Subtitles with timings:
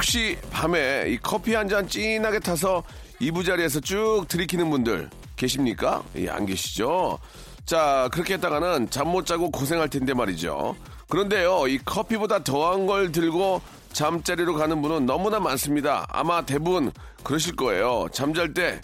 [0.00, 2.82] 혹시 밤에 이 커피 한 잔 진하게 타서
[3.18, 6.02] 이부 자리에서 쭉 들이키는 분들 계십니까?
[6.16, 7.18] 예, 안 계시죠?
[7.66, 10.74] 자, 그렇게 했다가는 잠 못 자고 고생할 텐데 말이죠.
[11.10, 13.60] 그런데요, 이 커피보다 더한 걸 들고
[13.92, 16.06] 잠자리로 가는 분은 너무나 많습니다.
[16.08, 16.90] 아마 대부분
[17.22, 18.06] 그러실 거예요.
[18.10, 18.80] 잠잘 때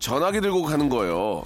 [0.00, 1.44] 전화기 들고 가는 거예요.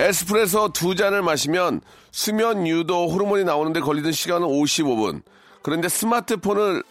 [0.00, 5.20] 에스프레소 두 잔을 마시면 수면 유도 호르몬이 나오는데 걸리는 시간은 55분.
[5.62, 6.82] 그런데 스마트폰을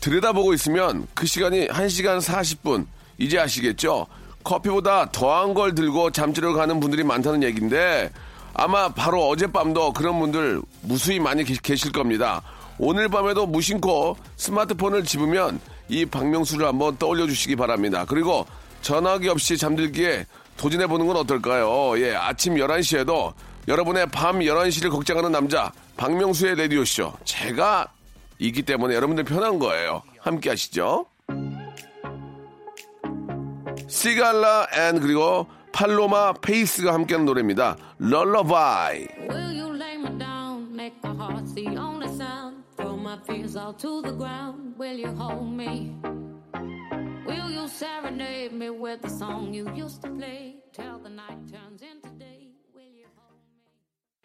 [0.00, 2.86] 들여다보고 있으면 그 시간이 1시간 40분.
[3.18, 4.06] 이제 아시겠죠?
[4.44, 8.10] 커피보다 더한 걸 들고 잠자러 가는 분들이 많다는 얘기인데
[8.54, 12.42] 아마 바로 어젯밤도 그런 분들 무수히 많이 계- 계실 겁니다.
[12.78, 18.04] 오늘 밤에도 무심코 스마트폰을 집으면 이 박명수를 한번 떠올려 주시기 바랍니다.
[18.08, 18.46] 그리고
[18.82, 20.26] 전화기 없이 잠들기에
[20.58, 21.98] 도전해 보는 건 어떨까요?
[22.00, 23.32] 예, 아침 11시에도
[23.68, 27.86] 여러분의 밤 11시를 걱정하는 남자 박명수의 라디오쇼 제가
[28.38, 30.02] 있기 때문에 여러분들 편한 거예요.
[30.20, 31.06] 함께 하시죠.
[33.88, 37.76] 시갈라 and 그리고 팔로마 페이스가 함께하는 노래입니다.
[37.98, 39.06] Lullaby.
[47.28, 50.56] Will you serenade me with the song you used to play?
[50.72, 52.38] Till the night turns into day.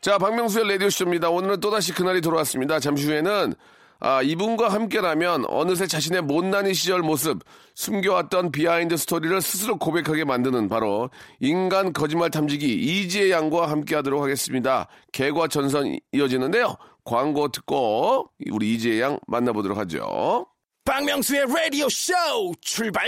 [0.04, 1.30] 자, 박명수의 라디오쇼입니다.
[1.30, 2.80] 오늘은 또다시 그날이 돌아왔습니다.
[2.80, 3.54] 잠시 후에는
[4.02, 7.40] 아, 이분과 함께라면 어느새 자신의 못난이 시절 모습,
[7.76, 11.10] 숨겨왔던 비하인드 스토리를 스스로 고백하게 만드는 바로
[11.40, 14.88] 인간 거짓말 탐지기 이지혜 양과 함께 하도록 하겠습니다.
[15.14, 16.76] 개과천선 이어지는데요.
[17.06, 20.48] 광고 듣고 우리 이지혜 양 만나보도록 하죠.
[20.86, 22.14] 박명수의 라디오 쇼
[22.60, 23.08] 출발!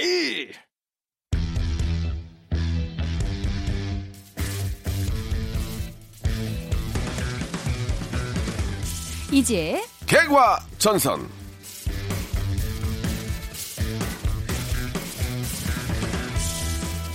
[9.29, 11.29] 이제 개과 전선.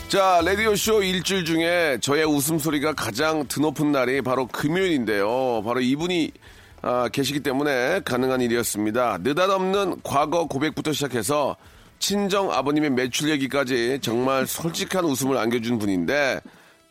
[0.08, 5.62] 자, 라디오쇼 일주일 중에 저의 웃음소리가 가장 드높은 날이 바로 금요일인데요.
[5.64, 6.32] 바로 이분이
[6.82, 9.18] 아, 계시기 때문에 가능한 일이었습니다.
[9.22, 11.56] 느닷없는 과거 고백부터 시작해서
[11.98, 16.40] 친정 아버님의 매출 얘기까지 정말 솔직한 웃음을 안겨준 분인데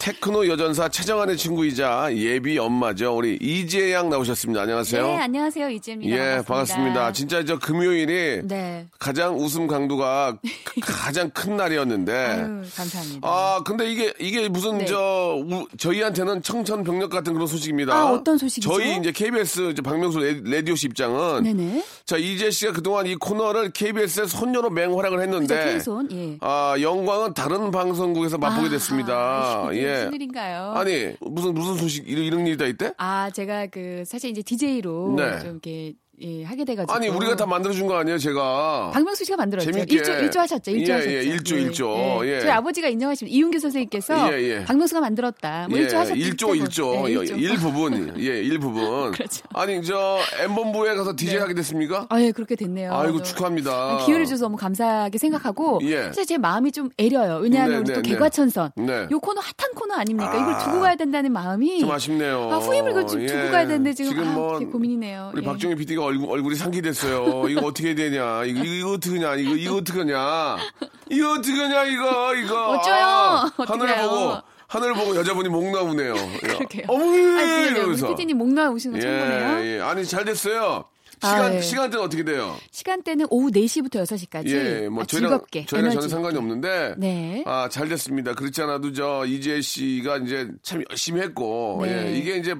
[0.03, 3.17] 테크노 여전사 최정한의 친구이자 예비 엄마죠.
[3.17, 4.61] 우리 이지혜 양 나오셨습니다.
[4.61, 5.05] 안녕하세요.
[5.05, 6.15] 네 안녕하세요 이지입니다.
[6.15, 7.11] 예, 반갑습니다.
[7.11, 8.85] 진짜 저 금요일이 네.
[8.97, 10.37] 가장 웃음 강도가
[10.81, 12.13] 가장 큰 날이었는데.
[12.13, 13.27] 아유, 감사합니다.
[13.27, 14.85] 아, 근데 이게 이게 무슨 네.
[14.85, 17.93] 저 우- 저희한테는 청천벽력 같은 그런 소식입니다.
[17.93, 18.71] 아, 어떤 소식이죠?
[18.71, 21.83] 저희 이제 KBS 이제 박명수 레- 라디오 씨 입장은 네네.
[22.05, 26.37] 자 이재 씨가 그동안 이 코너를 KBS의 손녀로 맹활약을 했는데 K손, 예.
[26.39, 29.67] 아 영광은 다른 방송국에서 맛보게 아, 됐습니다.
[29.73, 29.95] 이게 예.
[30.05, 30.73] 무슨 일인가요?
[30.75, 32.94] 아니 무슨 무슨 소식 이런, 이런 일이 다 있대?
[32.97, 35.39] 아 제가 그 사실 이제 DJ로 네.
[35.39, 38.91] 좀 이렇게 예, 하게 돼가지고 아니 우리가 다 만들어준 거 아니에요, 제가?
[38.94, 39.72] 박명수 씨가 만들었죠.
[39.72, 39.96] 재밌게.
[39.96, 40.72] 일조 일조 하셨죠.
[40.72, 41.12] 일조 예, 하셨죠.
[41.13, 42.22] 예, 일조, 일조.
[42.28, 42.40] 예.
[42.41, 44.66] 저희 아버지가 인정하시면 이윤규 선생님께서 예, 예.
[44.66, 45.68] 박명수가 만들었다.
[45.69, 46.16] 뭐 일조 하셨죠.
[46.19, 47.08] 일조, 일조.
[47.08, 48.13] 네, 예, 일부분.
[48.19, 49.12] 예, 일부분.
[49.12, 49.46] 그렇죠.
[49.53, 51.41] 아니, 저, M본부에 가서 DJ 네.
[51.41, 52.08] 하게 됐습니까?
[52.09, 52.94] 아, 예, 그렇게 됐네요.
[52.94, 54.06] 아이고, 또 축하합니다.
[54.06, 56.03] 기회를 줘서 너무 감사하게 생각하고 예.
[56.08, 57.38] 사실 제 마음이 좀 애려요.
[57.38, 58.09] 왜냐하면 네, 우리 또 네, 네.
[58.09, 59.08] 개과천선 네.
[59.12, 60.31] 요 코너 핫한 코너 아닙니까?
[60.31, 60.35] 아.
[60.35, 62.49] 이걸 두고 가야 된다는 마음이 좀 아쉽네요.
[62.52, 63.49] 아, 후임을 그좀 두고 예.
[63.49, 65.32] 가야 되는데 지금, 지금 아, 뭐 고민이네요.
[65.34, 65.46] 우리 예.
[65.46, 67.47] 박정희 PD가 얼굴, 얼굴이 상기됐어요.
[67.50, 68.44] 이거 어떻게 되냐.
[68.46, 69.35] 이거, 이거 어떻게 하냐.
[69.35, 70.58] 이거, 이거 어떻게 하냐.
[71.09, 72.70] 이거 어떻게 하냐, 이거, 이거.
[72.72, 73.06] 어쩌요?
[73.06, 73.96] 아, 하늘?
[74.02, 76.14] 보고, 하늘 보고 여자분이 목 나오네요.
[76.41, 76.84] 그러게요.
[76.88, 78.08] 어머, 아, 지금 이러면서.
[78.16, 79.59] PD님 목 오신 거 처음 보네요.
[79.61, 79.82] 예, 예.
[79.82, 80.85] 아니, 잘 됐어요.
[81.22, 81.61] 아, 시간, 예.
[81.61, 82.55] 시간대는 어떻게 돼요?
[82.72, 86.38] 시간대는 오후 4시부터 6시까지 예, 뭐 아, 저희랑 즐겁게 저희랑 전혀 상관이.
[86.38, 87.44] 없는데 네.
[87.46, 88.34] 아, 잘 됐습니다.
[88.34, 92.14] 그렇지 않아도 저 이재 씨가 이제 참 열심히 했고 네.
[92.14, 92.55] 예, 이게 이제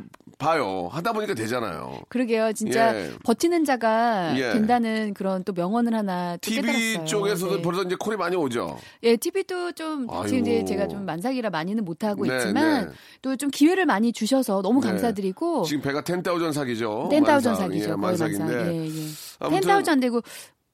[0.50, 0.88] 봐요.
[0.94, 2.00] 하다 보니까 되잖아요.
[2.07, 2.53] 그러게요.
[2.53, 3.12] 진짜 예.
[3.25, 4.53] 버티는 자가 예.
[4.53, 7.06] 된다는 그런 또 명언을 하나 또 TV 깨달았어요.
[7.06, 7.62] 쪽에서도 네.
[7.62, 8.80] 벌써 이제 콜이 많이 오죠.
[9.03, 10.63] 예, TV도 좀 지금 이제.
[10.63, 12.91] 제가 좀 만삭이라 많이는 못 하고 네, 있지만 네.
[13.21, 14.88] 또좀 기회를 많이 주셔서 너무 네.
[14.88, 17.09] 감사드리고 지금 배가 텐다우전 사기죠.
[17.12, 17.68] 텐타우전 만삭.
[17.68, 17.89] 사기죠.
[17.92, 18.44] 예, 만삭인데.
[18.44, 18.68] 만삭.
[18.74, 18.89] 예, 예.
[19.39, 20.21] 아무튼- 텐타우전 안 되고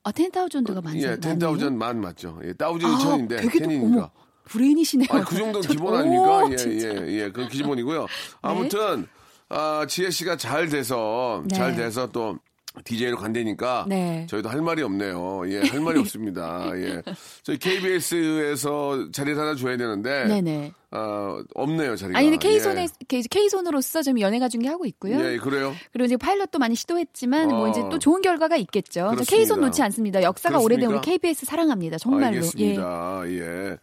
[0.03, 1.07] 아 텐타우전드가 많죠.
[1.07, 2.39] 예, 텐다우전 만 맞죠.
[2.45, 3.85] 예, 다우전 아, 천인데 텐이니까.
[3.97, 4.11] 어머.
[4.47, 5.07] 브레인이시네요.
[5.09, 6.47] 아니, 그 정도는 저- 기본 오, 아닙니까?
[6.51, 6.87] 예, 진짜.
[6.89, 7.31] 예, 예.
[7.31, 8.05] 그건 기본이고요.
[8.43, 9.07] 아무튼,
[9.49, 11.55] 아, 지혜 씨가 잘 돼서, 네.
[11.55, 12.39] 잘 돼서 또,
[12.83, 14.25] DJ로 간다니까 네.
[14.29, 15.43] 저희도 할 말이 없네요.
[15.47, 16.71] 예, 할 말이 없습니다.
[16.75, 17.01] 예.
[17.43, 20.73] 저희 KBS에서 자리를 하나 줘야 되는데 네네.
[20.91, 22.19] 아, 없네요, 자리가.
[22.19, 23.21] 아니 근데 K손에 예.
[23.29, 25.17] K손으로서 좀 연예가 중계 하고 있고요.
[25.23, 25.73] 예, 그래요?
[25.93, 27.69] 그리고 이제 파일럿도 많이 시도했지만 뭐 어.
[27.69, 28.91] 이제 또 좋은 결과가 있겠죠.
[28.91, 29.35] 저 그렇습니다.
[29.37, 30.21] K손 놓지 않습니다.
[30.21, 31.11] 역사가 오래된 우리 그렇습니까?
[31.11, 31.97] KBS 사랑합니다.
[31.97, 32.35] 정말로.
[32.35, 32.37] 예.
[32.39, 33.21] 알겠습니다.
[33.27, 33.77] 예.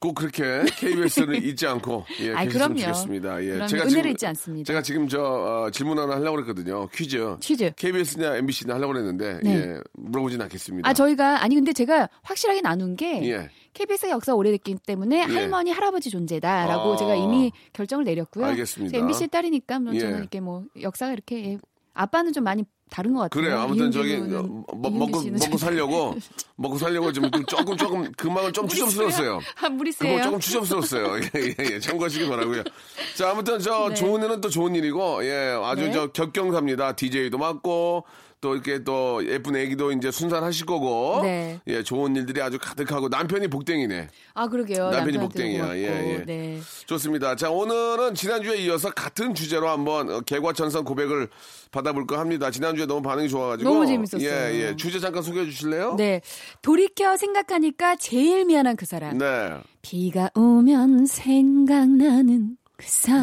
[0.00, 2.78] 꼭 그렇게 KBS를 잊지 않고 예, 아이, 계셨으면 그럼요.
[2.94, 3.44] 좋겠습니다.
[3.44, 3.52] 예.
[3.66, 3.90] 그럼요.
[3.90, 4.66] 은혜를 잊지 않습니다.
[4.68, 6.88] 제가 지금 저 어, 질문 하나 하려고 그랬거든요.
[6.88, 7.36] 퀴즈.
[7.40, 7.72] 퀴즈.
[7.76, 9.54] KBS냐 MBC냐 하려고 그랬는데 네.
[9.54, 10.88] 예, 물어보진 않겠습니다.
[10.88, 13.50] 아 저희가 아니 근데 제가 확실하게 나눈 게 예.
[13.74, 15.34] KBS가 역사 가 오래됐기 때문에 예.
[15.34, 16.96] 할머니 할아버지 존재다라고 아.
[16.96, 18.44] 제가 이미 결정을 내렸고요.
[18.46, 18.92] 알겠습니다.
[18.92, 19.98] 제가 MBC 딸이니까 뭐 예.
[20.00, 21.58] 저는 이렇게 뭐 역사가 이렇게 예.
[21.94, 23.42] 아빠는 좀 많이 다른 것 같아요.
[23.42, 23.60] 그래요.
[23.60, 26.14] 아무튼 저기 뭐, 이은규 먹고 먹고 좀- 살려고
[26.56, 29.40] 먹고 살려고 좀 조금 조금 금방은 좀 추접스러웠어요.
[29.62, 30.22] 아, 무리세요.
[30.22, 31.20] 조금 추접스러웠어요.
[31.20, 31.80] 예, 예, 예.
[31.80, 32.62] 참고하시기 바라고요.
[33.16, 33.94] 자, 아무튼 저 네.
[33.94, 35.92] 좋은 일은 또 좋은 일이고, 예, 아주 네.
[35.92, 36.96] 저 격경사입니다.
[36.96, 38.04] DJ도 맡고,
[38.40, 41.60] 또 이렇게 또 예쁜 애기도 이제 순산하실 거고, 네.
[41.66, 44.08] 예, 좋은 일들이 아주 가득하고, 남편이 복댕이네.
[44.34, 44.90] 아 그러게요.
[44.90, 45.76] 남편이 복댕이야.
[45.76, 46.24] 예, 예.
[46.24, 46.60] 네.
[46.86, 47.34] 좋습니다.
[47.34, 51.28] 자, 오늘은 지난주에 이어서 같은 주제로 한번 어, 개과천선 고백을
[51.72, 52.50] 받아볼까 합니다.
[52.50, 53.68] 지난주에 너무 반응이 좋아가지고.
[53.68, 54.28] 너무 재밌었어요.
[54.28, 54.76] 예, 예.
[54.76, 55.94] 주제 잠깐 소개해 주실래요?
[55.96, 56.20] 네.
[56.62, 59.18] 돌이켜 생각하니까 제일 미안한 그 사람.
[59.18, 59.56] 네.
[59.82, 62.57] 비가 오면 생각나는.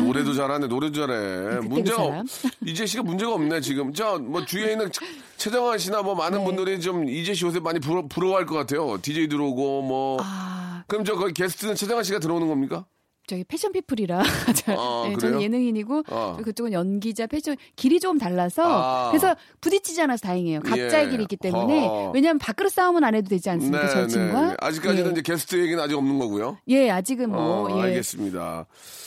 [0.06, 1.56] 노래도 잘하네, 노래도 잘해.
[1.62, 3.94] 그때 문제가, 그 이재 씨가 문제가 없네, 지금.
[3.94, 5.06] 저, 뭐, 주위에 있는 최-
[5.38, 6.44] 최정환 씨나 뭐, 많은 네.
[6.46, 8.98] 분들이 좀 이재 씨 요새 많이 부러, 부러워할 것 같아요.
[9.02, 10.18] DJ 들어오고, 뭐.
[10.22, 12.86] 아, 그럼 저, 거기 게스트는 최정환 씨가 들어오는 겁니까?
[13.28, 14.24] 저기 패션 피플이라.
[14.56, 15.18] 저, 아, 네?
[15.18, 16.38] 저는 예능인이고 아.
[16.44, 19.10] 그쪽은 연기자 패션 길이 좀 달라서 아.
[19.10, 20.62] 그래서 부딪히지 않아서 다행이에요.
[20.62, 21.10] 각자의 예.
[21.10, 22.12] 길이 있기 때문에 허.
[22.12, 23.88] 왜냐하면 밥그릇 싸움은 안 해도 되지 않습니까?
[23.90, 24.58] 절친과.
[24.60, 25.12] 아직까지는 예.
[25.12, 26.58] 이제 게스트 얘기는 아직 없는 거고요.
[26.68, 27.82] 예, 아직은 뭐 어, 예.
[27.84, 28.66] 알겠습니다.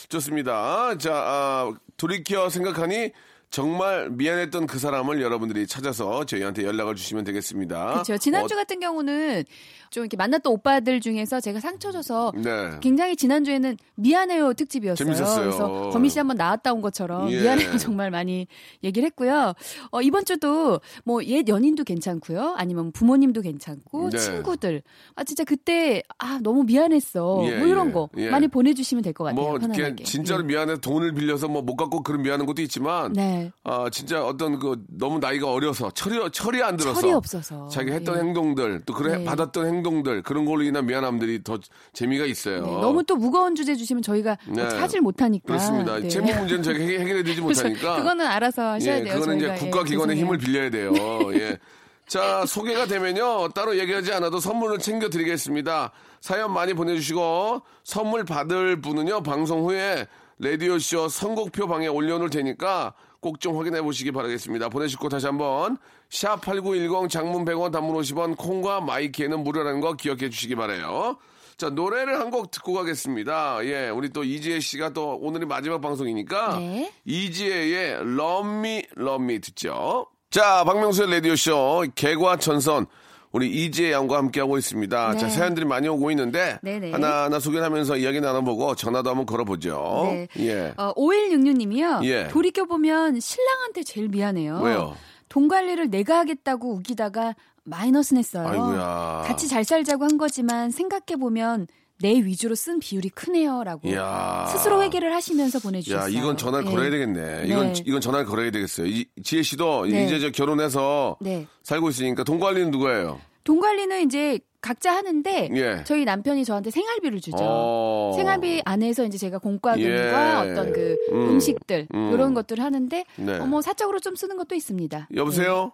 [0.09, 0.97] 좋습니다.
[0.99, 3.13] 자, 아, 돌이켜 생각하니
[3.51, 7.93] 정말 미안했던 그 사람을 여러분들이 찾아서 저희한테 연락을 주시면 되겠습니다.
[7.95, 8.19] 그렇죠.
[8.19, 9.45] 지난주 어, 같은 경우는
[9.91, 12.73] 좀 이렇게 만났던 오빠들 중에서 제가 상처 줘서 네.
[12.81, 14.97] 굉장히 지난주에는 미안해요 특집이었어요.
[14.97, 15.41] 재밌었어요.
[15.45, 17.41] 그래서 거미 씨 한번 나왔다 온 것처럼 예.
[17.41, 18.47] 미안해요 정말 많이
[18.85, 19.55] 얘기를 했고요.
[19.93, 22.55] 어, 이번 주도 뭐 옛 연인도 괜찮고요.
[22.59, 24.19] 아니면 부모님도 괜찮고 네.
[24.19, 24.83] 친구들.
[25.17, 27.43] 아 진짜 그때 아 너무 미안했어.
[27.47, 28.31] 예, 뭐 이런 예, 거 예.
[28.31, 29.41] 많이 보내 주시면 될 것 같아요.
[29.41, 29.83] 뭐 편안하게.
[29.83, 30.47] 이렇게 진짜로 예.
[30.47, 33.38] 미안해서 돈을 빌려서 뭐 못 갖고 그런 미안한 것도 있지만 네.
[33.65, 37.69] 아 진짜 어떤 그 너무 나이가 어려서 철이 철이 안 들어서 철이 없어서.
[37.69, 38.21] 자기 했던 예.
[38.21, 39.25] 행동들 또 그래 네.
[39.25, 41.59] 받았던 행동들 그런 걸로 인한 미안함들이 더
[41.93, 42.65] 재미가 있어요.
[42.65, 44.63] 네, 너무 또 무거운 주제 주시면 저희가 네.
[44.63, 45.47] 어, 찾을 못하니까.
[45.47, 45.99] 그렇습니다.
[45.99, 46.09] 네.
[46.09, 49.15] 재무 문제는 저희가 해결- 해결해드리지 못하니까 그거는 알아서 하셔야 예, 돼요.
[49.15, 49.55] 그거는 이제 저희가.
[49.55, 50.25] 예, 국가 기관의 죄송해요.
[50.25, 50.93] 힘을 빌려야 돼요.
[51.35, 51.59] 예.
[52.07, 53.49] 자, 소개가 되면요.
[53.51, 55.93] 따로 얘기하지 않아도 선물을 챙겨드리겠습니다.
[56.23, 60.07] 사연 많이 보내주시고, 선물 받을 분은요, 방송 후에
[60.39, 64.69] 라디오쇼 선곡표 방에 올려놓을 테니까 꼭 좀 확인해 보시기 바라겠습니다.
[64.69, 65.77] 보내실 거 다시 한번,
[66.11, 71.17] 샵8910 장문 100원 단문 50원, 콩과 마이키에는 무료라는 거 기억해 주시기 바래요
[71.57, 73.65] 자, 노래를 한 곡 듣고 가겠습니다.
[73.65, 76.93] 예, 우리 또 이지혜 씨가 또 오늘이 마지막 방송이니까 네.
[77.05, 80.07] 이지혜의 Love Me, Love Me 듣죠.
[80.31, 82.87] 자, 박명수의 라디오쇼 개과천선
[83.33, 85.13] 우리 이지혜 양과 함께하고 있습니다.
[85.13, 85.19] 네.
[85.19, 86.93] 자, 사연들이 많이 오고 있는데 네네.
[86.93, 90.09] 하나하나 소개하면서 이야기 나눠보고 전화도 한번 걸어보죠.
[90.13, 90.29] 네.
[90.39, 90.75] 예.
[90.77, 92.05] 어, 5166님이요.
[92.05, 92.29] 예.
[92.29, 94.61] 돌이켜보면 신랑한테 제일 미안해요.
[94.63, 94.97] 왜요?
[95.29, 98.49] 돈 관리를 내가 하겠다고 우기다가 마이너스 냈어요.
[98.49, 99.25] 아이고야.
[99.27, 101.67] 같이 잘 살자고 한 거지만 생각해보면
[102.01, 103.65] 내 위주로 쓴 비율이 크네요.
[103.65, 103.89] 라고.
[103.89, 104.47] 이야.
[104.49, 106.15] 스스로 회개를 하시면서 보내주셨어요.
[106.15, 106.71] 야, 이건 전화를 예.
[106.71, 107.43] 걸어야 되겠네.
[107.47, 107.83] 이건, 네.
[107.87, 108.87] 이건 전화를 걸어야 되겠어요.
[108.87, 110.05] 이, 지혜 씨도 네.
[110.05, 111.47] 이제 저 결혼해서 네.
[111.63, 113.21] 살고 있으니까 돈 관리는 누가예요?
[113.43, 115.85] 돈 관리는 이제 각자 하는데 예.
[115.85, 117.39] 저희 남편이 저한테 생활비를 주죠.
[117.41, 118.13] 어.
[118.17, 120.51] 생활비 안에서 이제 제가 공과금과 예.
[120.51, 121.31] 어떤 그 음.
[121.31, 121.41] 음.
[121.41, 122.11] 식들 음.
[122.13, 123.39] 이런 것들을 하는데 네.
[123.39, 125.09] 어, 뭐 사적으로 좀 쓰는 것도 있습니다.
[125.15, 125.73] 여보세요?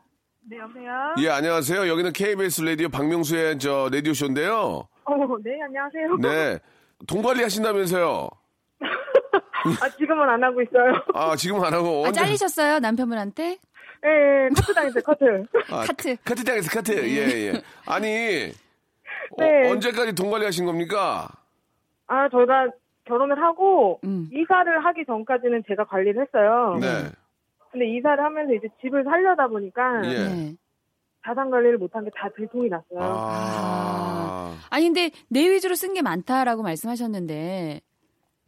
[0.49, 1.15] 네, 여보세요?
[1.21, 1.89] 예, 안녕하세요.
[1.89, 4.87] 여기는 KBS 라디오 박명수의 저 라디오 쇼인데요.
[5.05, 6.17] 어, 네, 안녕하세요.
[6.19, 6.59] 네.
[7.07, 8.29] 돈 관리 하신다면서요?
[9.83, 10.95] 아, 지금은 안 하고 있어요.
[11.15, 12.21] 아, 지금 안 하고 아, 언제?
[12.21, 13.59] 잘리셨어요 남편분한테?
[14.07, 15.25] 예, 예, 카트 당했어요, 카트.
[15.71, 16.17] 아, 카트.
[16.25, 16.93] 카트 당했어, 카트.
[16.93, 17.63] 예, 예.
[17.87, 18.53] 아니,
[19.31, 19.71] 어, 네.
[19.71, 21.29] 언제까지 돈 관리 하신 겁니까?
[22.07, 22.69] 아, 저희가
[23.07, 24.29] 결혼을 하고, 음.
[24.33, 26.77] 이사를 하기 전까지는 제가 관리를 했어요.
[26.81, 27.11] 네.
[27.73, 30.09] 근데 이사를 하면서 이제 집을 살려다 보니까, 예.
[30.29, 30.55] 네.
[31.27, 32.99] 자산 관리를 못한 게 다 들통이 났어요.
[33.01, 34.54] 아.
[34.75, 37.81] 아니 근데 내 위주로 쓴 게 많다라고 말씀하셨는데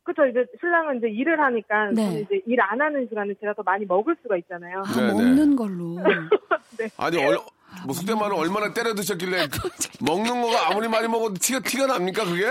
[0.02, 2.20] 그쵸, 이제 신랑은 이제 일을 하니까, 네.
[2.20, 4.82] 이제 일 안 하는 시간에 제가 더 많이 먹을 수가 있잖아요.
[4.86, 5.12] 아, 네, 네.
[5.12, 5.98] 먹는 걸로.
[6.96, 7.38] 아니, 얼,
[7.84, 9.48] 뭐 말로 얼마나 때려 드셨길래
[10.06, 12.44] 먹는 거가 아무리 많이 먹어도 티가 티가 납니까 그게?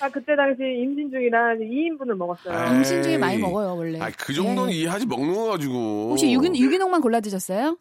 [0.00, 2.76] 아 그때 당시 임신 중이라 2인분을 먹었어요.
[2.76, 3.40] 임신 중에 많이 에이.
[3.42, 4.00] 먹어요 원래.
[4.00, 4.76] 아, 그 정도는 예.
[4.76, 6.08] 이해하지 먹는 거 가지고.
[6.10, 7.76] 혹시 유기, 유기농만 골라 드셨어요?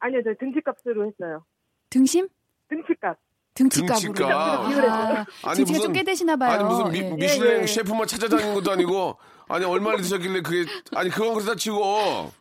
[0.00, 1.42] 아니요, 저 등치값으로 했어요.
[1.90, 2.28] 등심?
[2.68, 3.16] 등치값.
[3.54, 4.26] 등치값으로.
[4.30, 4.66] 아,
[5.44, 6.50] 아니, 등치가 무슨- 좀꽤 되시나 봐요.
[6.50, 7.10] 아니 무슨 미, 예.
[7.10, 7.66] 미슐랭 예, 예.
[7.66, 9.16] 셰프만 찾아다니는 것도 아니고
[9.48, 12.32] 아니 얼마나 드셨길래 그게 아니 그건 그렇다 치고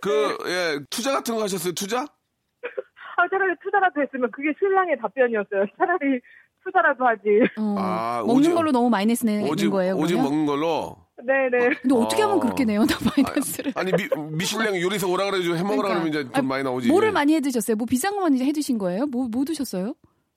[0.00, 2.00] 그 예 투자 같은 거 하셨어요 투자?
[2.00, 5.64] 아 차라리 투자라도 했으면 그게 신랑의 답변이었어요.
[5.78, 6.20] 차라리
[6.64, 7.22] 투자라도 하지.
[7.58, 9.94] 어, 아, 먹는 오직- 걸로 너무 마이너스 내는 오직 거예요.
[9.96, 10.30] 오직 그러면?
[10.32, 10.96] 먹는 걸로.
[11.24, 11.76] 네네.
[11.80, 12.40] 근데 어떻게 하면 어.
[12.40, 12.84] 그렇게 내요?
[12.84, 13.72] 나 마이너스를.
[13.74, 16.88] 아니 미, 미슐랭 요리사 오라 그래가지고 해먹으라 그러면 이제 돈 아니, 많이 나오지.
[16.88, 17.76] 뭐를 많이 해 드셨어요?
[17.76, 19.06] 뭐 비싼 거만 이제 해 드신 거예요?
[19.06, 19.94] 뭐, 뭐 드셨어요?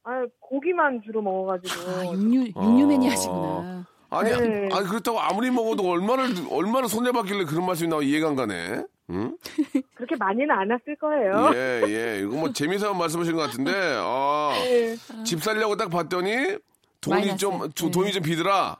[0.09, 1.91] 아 고기만 주로 먹어가지고.
[1.91, 2.63] 아, 육류, 어.
[2.63, 3.85] 육류맨이 하시구나.
[4.11, 4.69] 아니 네.
[4.73, 8.83] 아니 그렇다고 아무리 먹어도 얼마나 얼마나 손해 받길래 그런 말씀이 나와 이해가 안 가네.
[9.11, 9.37] 응?
[9.93, 11.51] 그렇게 많이는 안 왔을 거예요.
[11.53, 12.19] 예, 예.
[12.21, 14.95] 이거 뭐 재미삼아 말씀하신 것 같은데, 아, 네.
[15.25, 16.57] 집 살려고 딱 봤더니,
[17.01, 17.37] 돈이 마이너스.
[17.37, 17.91] 좀, 두- 네.
[17.91, 18.77] 돈이 좀 비더라.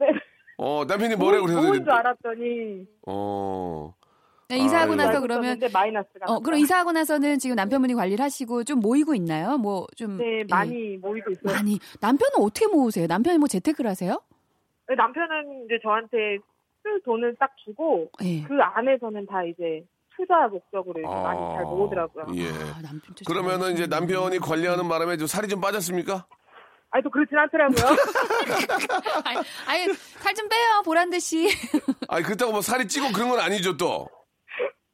[0.00, 0.06] 네.
[0.58, 2.86] 어, 남편이 뭐라고 좋은 그래서, 줄 알았더니.
[3.08, 3.94] 어,
[4.48, 4.96] 네, 이사하고 아유.
[4.96, 6.26] 나서 그러면 마이너스가.
[6.26, 9.56] 어, 그럼 이사하고 나서는 지금 남편분이 관리를 하시고 좀 모이고 있나요?
[9.58, 10.44] 뭐 좀네 예.
[10.50, 11.54] 많이 모이고 있어요.
[11.54, 13.06] 많이 남편은 어떻게 모으세요?
[13.06, 14.20] 남편이 뭐 재테크를 하세요?
[14.88, 16.38] 네, 남편은 이제 저한테
[16.82, 18.42] 쓸 돈을 딱 주고 예.
[18.42, 19.82] 그 안에서는 다 이제
[20.14, 22.26] 투자 목적으로 이렇게 많이 잘 모으더라고요.
[22.36, 22.48] 예.
[22.48, 22.92] 아,
[23.26, 23.86] 그러면은 이제.
[23.86, 26.26] 남편이 관리하는 바람에 좀 살이 좀 빠졌습니까?
[26.90, 27.86] 아니 또 그렇진 않더라고요.
[29.24, 31.48] 아니, 아니 살 좀 빼요 보란 듯이.
[32.08, 34.06] 아니, 그렇다고 뭐 살이 찌고 그런 건 아니죠, 또.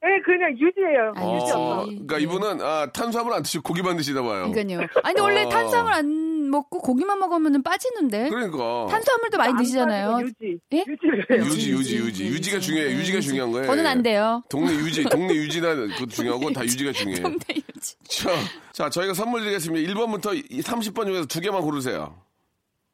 [0.03, 1.13] 네 그냥 유지해요.
[1.15, 1.53] 아, 유지.
[1.53, 1.85] 어.
[1.85, 2.23] 그러니까 예.
[2.23, 4.51] 이분은, 아, 탄수화물 안 드시고 고기만 드시나 봐요.
[4.51, 4.87] 그러니까요.
[5.03, 5.49] 아니 원래 어.
[5.51, 8.31] 탄수화물 안 먹고 고기만 먹으면은 빠지는데.
[8.31, 8.87] 그러니까.
[8.91, 10.21] 탄수화물도 많이 안 드시잖아요.
[10.23, 10.59] 유지.
[10.73, 10.85] 예?
[10.89, 11.97] 유지, 유지, 유지, 유지.
[11.99, 12.25] 유지.
[12.29, 12.87] 유지가 중요해.
[12.89, 13.29] 네, 유지가 유지.
[13.29, 13.67] 중요한 거예요.
[13.67, 14.43] 저는 안 돼요.
[14.49, 17.23] 동네 유지, 동네 유지나 그것도 중요하고 다 유지가 중요해요.
[17.23, 17.39] 동네
[17.75, 17.97] 유지.
[18.05, 18.31] 자,
[18.73, 19.93] 자, 저희가 선물 드리겠습니다.
[19.93, 22.17] 1번부터 30번 중에서 두 개만 고르세요.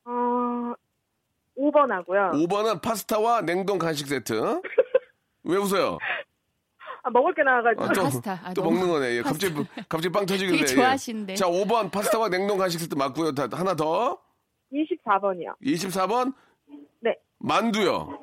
[0.06, 0.10] 어
[1.56, 2.32] 5번 하고요.
[2.34, 4.60] 5번은 파스타와 냉동 간식 세트.
[5.44, 5.98] 왜 웃어요?
[7.06, 7.84] 아, 먹을 게 나와가지고.
[7.84, 8.40] 아, 또, 파스타.
[8.42, 9.16] 아, 또 너무- 먹는 거네.
[9.18, 9.54] 예, 갑자기,
[9.88, 10.58] 갑자기 빵 터지길래.
[10.58, 11.32] 되게 좋아하시는데.
[11.34, 11.36] 예.
[11.36, 13.32] 자, 5번 파스타와 냉동 간식 세트 맞고요.
[13.32, 14.18] 다, 하나 더.
[14.72, 15.54] 24번이요.
[15.64, 16.34] 24번
[17.00, 17.14] 네.
[17.38, 18.18] 만두요.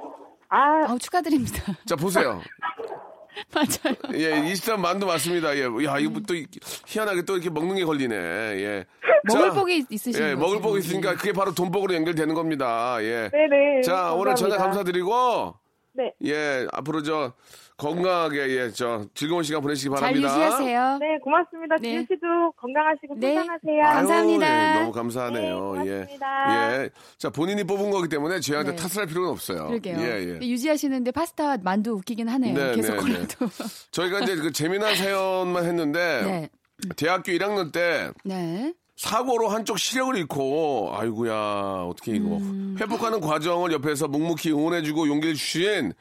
[0.50, 1.64] 아 아우 축하드립니다.
[1.86, 2.42] 자, 보세요.
[3.56, 3.96] 맞아요.
[4.14, 5.56] 예, 23 만두 맞습니다.
[5.58, 5.64] 예.
[5.86, 6.46] 야, 이거 또 이-
[6.86, 8.16] 희한하게 또 이렇게 먹는 게 걸리네.
[8.16, 8.86] 예.
[9.24, 10.38] 먹을 자, 복이 있으신 예, 거죠.
[10.38, 12.98] 먹을 복이 있으니까 그게 바로 돈복으로 연결되는 겁니다.
[13.02, 13.30] 예.
[13.32, 13.82] 네네.
[13.82, 15.56] 자, 오늘 전화 감사드리고
[15.94, 16.14] 네.
[16.26, 17.34] 예, 앞으로 저
[17.78, 20.30] 건강하게 예, 저 즐거운 시간 보내시기 잘 바랍니다.
[20.30, 20.98] 유지하세요.
[21.00, 21.76] 네 고맙습니다.
[21.78, 21.90] 네.
[21.90, 23.36] 지은 씨도 건강하시고 네.
[23.36, 23.84] 건강하세요.
[23.84, 24.76] 아유, 감사합니다.
[24.76, 25.74] 예, 너무 감사하네요.
[25.76, 25.92] 네, 예.
[25.94, 26.84] 고맙습니다.
[26.84, 26.90] 예.
[27.18, 28.76] 자, 본인이 뽑은 거기 때문에 저희한테 네.
[28.76, 29.68] 탓을 할 필요는 없어요.
[29.68, 29.98] 그러게요.
[30.00, 30.48] 예, 예.
[30.48, 32.54] 유지하시는데 파스타 만두 웃기긴 하네요.
[32.54, 33.50] 네, 계속 네, 걸려도.
[33.92, 36.50] 저희가 이제 그 재미난 사연만 했는데 네.
[36.96, 38.74] 대학교 1학년 때 네.
[38.96, 41.34] 사고로 한쪽 시력을 잃고 아이고야
[41.90, 42.78] 어떻게 이거 음.
[42.80, 45.94] 회복하는 과정을 옆에서 묵묵히 응원해주고 용기를 주신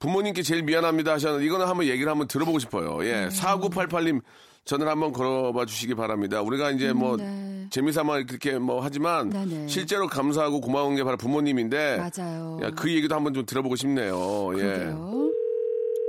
[0.00, 3.04] 부모님께 제일 미안합니다 하셨는데 이거는 한번 얘기를 한번 들어보고 싶어요.
[3.04, 3.28] 예, 음.
[3.28, 4.22] 4988님
[4.64, 6.42] 전을 한번 걸어봐 주시기 바랍니다.
[6.42, 7.66] 우리가 이제 뭐 네.
[7.70, 9.68] 재미삼아 그렇게 뭐 하지만 네네.
[9.68, 12.58] 실제로 감사하고 고마운 게 바로 부모님인데 맞아요.
[12.62, 14.50] 야, 그 얘기도 한번 좀 들어보고 싶네요.
[14.54, 14.62] 예.
[14.62, 15.32] 그러게요.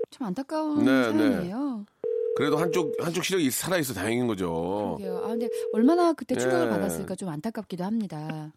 [0.10, 1.32] 참 안타까운 네, 네.
[1.32, 1.86] 사연이에요.
[2.38, 4.98] 그래도 한쪽 한쪽 시력이 살아 있어 다행인 거죠.
[5.00, 5.18] 그러게요.
[5.26, 6.70] 아 근데 얼마나 그때 충격을 예.
[6.70, 8.54] 받았을까 좀 안타깝기도 합니다.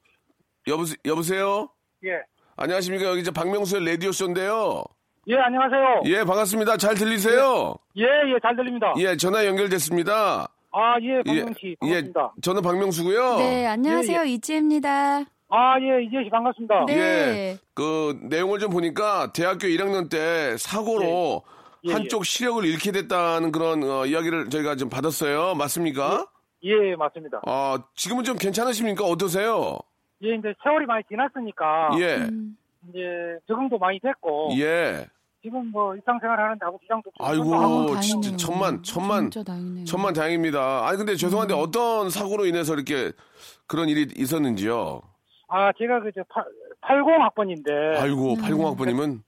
[0.68, 1.68] 여보세 여보세요.
[2.04, 2.20] 예.
[2.56, 4.84] 안녕하십니까 여기 이제 박명수의 라디오 쇼인데요.
[5.26, 6.02] 예, 안녕하세요.
[6.06, 6.76] 예 반갑습니다.
[6.76, 7.74] 잘 들리세요?
[7.96, 8.92] 예, 예, 잘 들립니다.
[8.98, 10.48] 예 전화 연결됐습니다.
[10.72, 11.68] 아, 예, 예, 박명 씨.
[11.70, 12.32] 예 반갑습니다.
[12.42, 13.36] 저는 박명수고요.
[13.38, 14.24] 네, 안녕하세요.
[14.24, 15.24] 이지혜입니다.
[15.48, 16.84] 아, 예, 이재 씨 반갑습니다.
[16.86, 16.94] 네.
[16.96, 17.58] 예.
[17.74, 21.42] 그 내용을 좀 보니까 대학교 1학년 때 사고로
[21.86, 21.92] 예, 예.
[21.92, 25.54] 한쪽 시력을 잃게 됐다는 그런 어, 이야기를 저희가 좀 받았어요.
[25.54, 26.26] 맞습니까?
[26.64, 27.40] 예, 맞습니다.
[27.46, 29.04] 아 지금은 좀 괜찮으십니까?
[29.04, 29.78] 어떠세요?
[30.22, 32.14] 예, 이제 세월이 많이 지났으니까 예.
[32.16, 32.56] 음,
[32.88, 35.06] 이제 적응도 많이 됐고 예.
[35.42, 38.34] 지금 뭐 일상생활 하는데 아무 없고 아이고 진짜.
[38.36, 39.30] 천만 천만.
[39.84, 40.86] 천만 다행입니다.
[40.86, 41.58] 아니 근데 죄송한데 음.
[41.60, 43.12] 어떤 사고로 인해서 이렇게
[43.66, 45.02] 그런 일이 있었는지요?
[45.48, 46.22] 아, 제가 그저
[46.82, 48.36] 80학번인데 아이고 음.
[48.36, 49.20] 80학번이면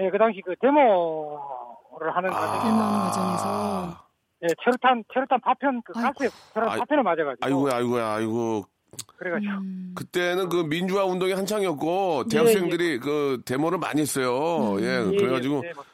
[0.00, 4.04] 예, 그 당시 그 데모를 하는 과정에 데모하는 과정에서.
[4.42, 5.92] 예, 체류탄 체류탄 파편 그.
[5.92, 8.64] 가스에 체류탄 파편을 맞아 가지고 아이고야 아이고야 아이고
[9.16, 14.76] 그래가지고 음, 그때는 그 민주화 운동이 한창이었고 대학생들이 그 데모를 많이 했어요.
[14.80, 15.84] 예, 예, 그래가지고 예, 예, 맞-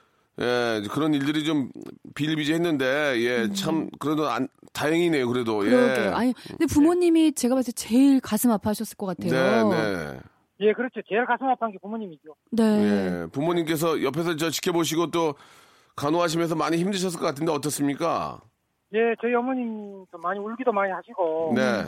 [0.40, 1.70] 예 그런 일들이 좀
[2.14, 5.70] 비일비재했는데 예참 그래도 안, 다행이네요 그래도 예.
[5.70, 5.76] 음.
[5.76, 6.14] 그러게요.
[6.14, 9.68] 아니, 근데 부모님이 제가 봤을 때 제일 가슴 아파하셨을 것 같아요.
[9.70, 9.76] 네,
[10.14, 10.20] 네.
[10.60, 11.00] 예, 그렇죠.
[11.08, 12.34] 제일 가슴 아픈 게 부모님이죠.
[12.52, 12.62] 네.
[12.64, 15.34] 예, 부모님께서 옆에서 저 지켜보시고 또
[15.96, 18.40] 간호하시면서 많이 힘드셨을 것 같은데 어떻습니까?
[18.94, 21.84] 예, 저희 어머님 좀 많이 울기도 많이 하시고 네.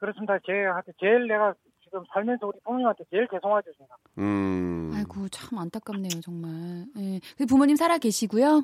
[0.00, 0.38] 그렇습니다.
[0.44, 1.54] 제한테 제일 내가
[1.84, 3.94] 지금 살면서 우리 부모님한테 제일 죄송하죠, 제가.
[4.18, 4.92] 음.
[4.94, 6.86] 아이고 참 안타깝네요 정말.
[6.98, 7.20] 예.
[7.36, 8.62] 그 부모님 살아 계시고요.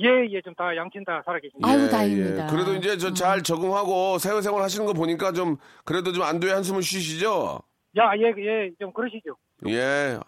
[0.00, 1.68] 예, 예, 좀 다 양친 다 살아 계십니다.
[1.68, 2.46] 아유, 다행입니다.
[2.46, 2.50] 예.
[2.50, 7.60] 그래도 이제 저 잘 적응하고 사회생활 하시는 거 보니까 좀 그래도 좀 안도의 한숨을 쉬시죠?
[7.96, 9.36] 야, 예, 예, 좀 그러시죠.
[9.66, 10.18] 예.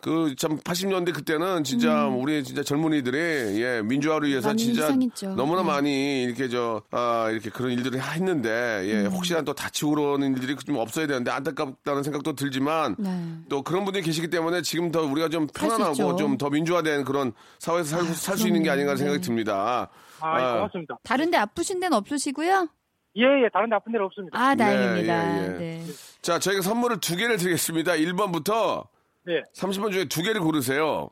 [0.00, 4.56] 그 참 80년대 그때는 진짜 우리 진짜 젊은이들이 예 민주화를 위해서 음.
[4.56, 5.34] 진짜 희생했죠.
[5.34, 5.66] 너무나 네.
[5.68, 9.10] 많이 이렇게 저 아 이렇게 그런 일들을 했는데 예 음.
[9.12, 13.10] 혹시나 또 다치고 그러는 일들이 좀 없어야 되는데 안타깝다는 생각도 들지만 네.
[13.48, 16.16] 또 그런 분들이 계시기 때문에 지금 더 우리가 좀 살수 편안하고.
[16.16, 18.70] 좀 더 민주화된 그런 사회에서 살 수 있는 게.
[18.70, 19.24] 아닌가 생각이 네.
[19.26, 19.88] 듭니다.
[20.20, 20.54] 아, 아.
[20.54, 20.98] 고맙습니다.
[21.02, 22.68] 다른데 아프신 데는 없으시고요.
[23.16, 24.38] 예, 예, 다른 데 아픈 데는 없습니다.
[24.38, 25.38] 아 다행입니다.
[25.38, 25.48] 예, 예.
[25.58, 25.86] 네.
[26.20, 27.92] 자, 저희가 선물을 두 개를 드리겠습니다.
[27.92, 28.86] 1번부터
[29.26, 29.42] 네.
[29.56, 31.08] 30번 중에 두 개를 고르세요.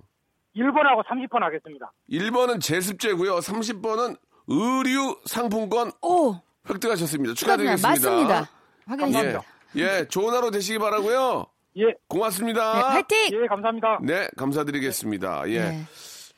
[0.57, 1.93] 1번하고 30번 하겠습니다.
[2.11, 3.39] 1번은 제습제고요.
[3.39, 4.17] 30번은
[4.47, 6.37] 의류 상품권 오
[6.69, 7.35] 획득하셨습니다.
[7.35, 7.89] 축하드리겠습니다.
[7.89, 8.51] 맞습니다.
[8.87, 9.43] 확인했습니다.
[9.77, 11.47] 예, 예, 좋은 하루 되시기 바라고요.
[11.77, 12.73] 예, 고맙습니다.
[12.75, 13.19] 네, 화이팅!
[13.33, 13.99] 예, 감사합니다.
[14.03, 15.43] 네, 감사드리겠습니다.
[15.49, 15.61] 예.
[15.61, 15.85] 네.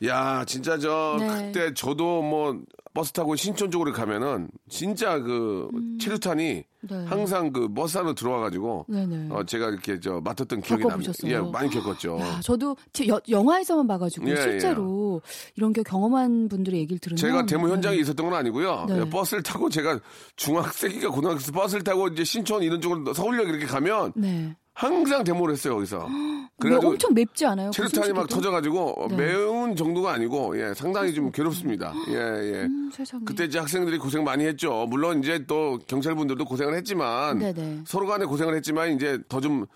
[0.06, 1.52] 야, 진짜 저 네.
[1.52, 2.58] 그때 저도 뭐
[2.94, 5.68] 버스 타고 신촌 쪽으로 가면은 진짜 그
[6.00, 6.62] 체류탄이 음.
[6.88, 7.04] 네.
[7.06, 9.28] 항상 그 버스 안으로 들어와가지고 네네.
[9.30, 11.12] 어 제가 이렇게 저 맡았던 기억이 납니다.
[11.12, 11.32] 겪어보셨어요?
[11.46, 12.18] 예, 많이 겪었죠.
[12.20, 15.20] 야, 저도 제 여- 영화에서만 봐가지고 예, 실제로
[15.56, 18.02] 이런 게 경험한 분들의 얘기를 들으면 제가 데모 현장에 네.
[18.02, 18.86] 있었던 건 아니고요.
[18.88, 19.00] 네.
[19.00, 19.98] 예, 버스를 타고 제가
[20.36, 24.56] 중학생이가 고등학생 버스를 타고 이제 신촌 이런 쪽으로 서울역 이렇게 가면 네.
[24.76, 26.06] 항상 데모를 했어요 거기서.
[26.64, 27.70] 왜 엄청 맵지 않아요?
[27.70, 28.28] 그 체류탄이 막?
[28.28, 29.16] 터져가지고 네.
[29.16, 31.94] 매운 정도가 아니고 예 상당히 좀 괴롭습니다.
[32.08, 32.62] 예 예.
[32.64, 33.22] 음, 세상에.
[33.24, 34.86] 그때 이제 학생들이 고생 많이 했죠.
[34.88, 37.84] 물론 이제 또 경찰분들도 고생을 했지만 네네.
[37.86, 39.66] 서로 간에 고생을 했지만 이제 더 좀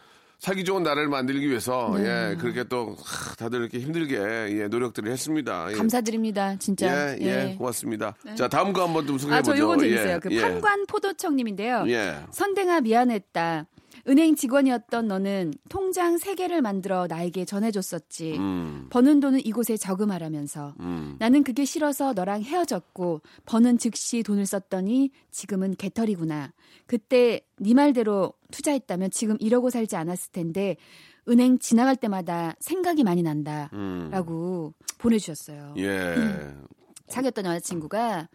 [0.40, 2.30] 살기 좋은 나라를 만들기 위해서 네.
[2.32, 4.16] 예 그렇게 또 하, 다들 이렇게 힘들게
[4.58, 5.66] 예 노력들을 했습니다.
[5.70, 5.74] 예.
[5.76, 7.14] 감사드립니다, 진짜.
[7.18, 8.14] 예, 예, 고맙습니다.
[8.36, 9.54] 자, 다음 거 한번 좀 소개해 아, 보죠.
[9.54, 10.18] 저 요건 재밌어요.
[10.20, 10.40] 그 예.
[10.40, 11.84] 판관 포도청님인데요.
[11.88, 12.16] 예.
[12.30, 13.66] 선댕아 미안했다.
[14.08, 18.36] 은행 직원이었던 너는 통장 세개를 만들어 나에게 전해줬었지.
[18.38, 20.74] 음, 버는 돈은 이곳에 저금하라면서.
[20.80, 21.16] 음.
[21.18, 26.52] 나는 그게 싫어서 너랑 헤어졌고 버는 즉시 돈을 썼더니 지금은 개털이구나.
[26.86, 30.76] 그때 네 말대로 투자했다면 지금 이러고 살지 않았을 텐데
[31.28, 33.70] 은행 지나갈 때마다 생각이 많이 난다.
[33.72, 34.08] 음.
[34.10, 35.74] 라고 보내주셨어요.
[35.76, 36.54] 예.
[37.08, 38.28] 사귀었던 여자친구가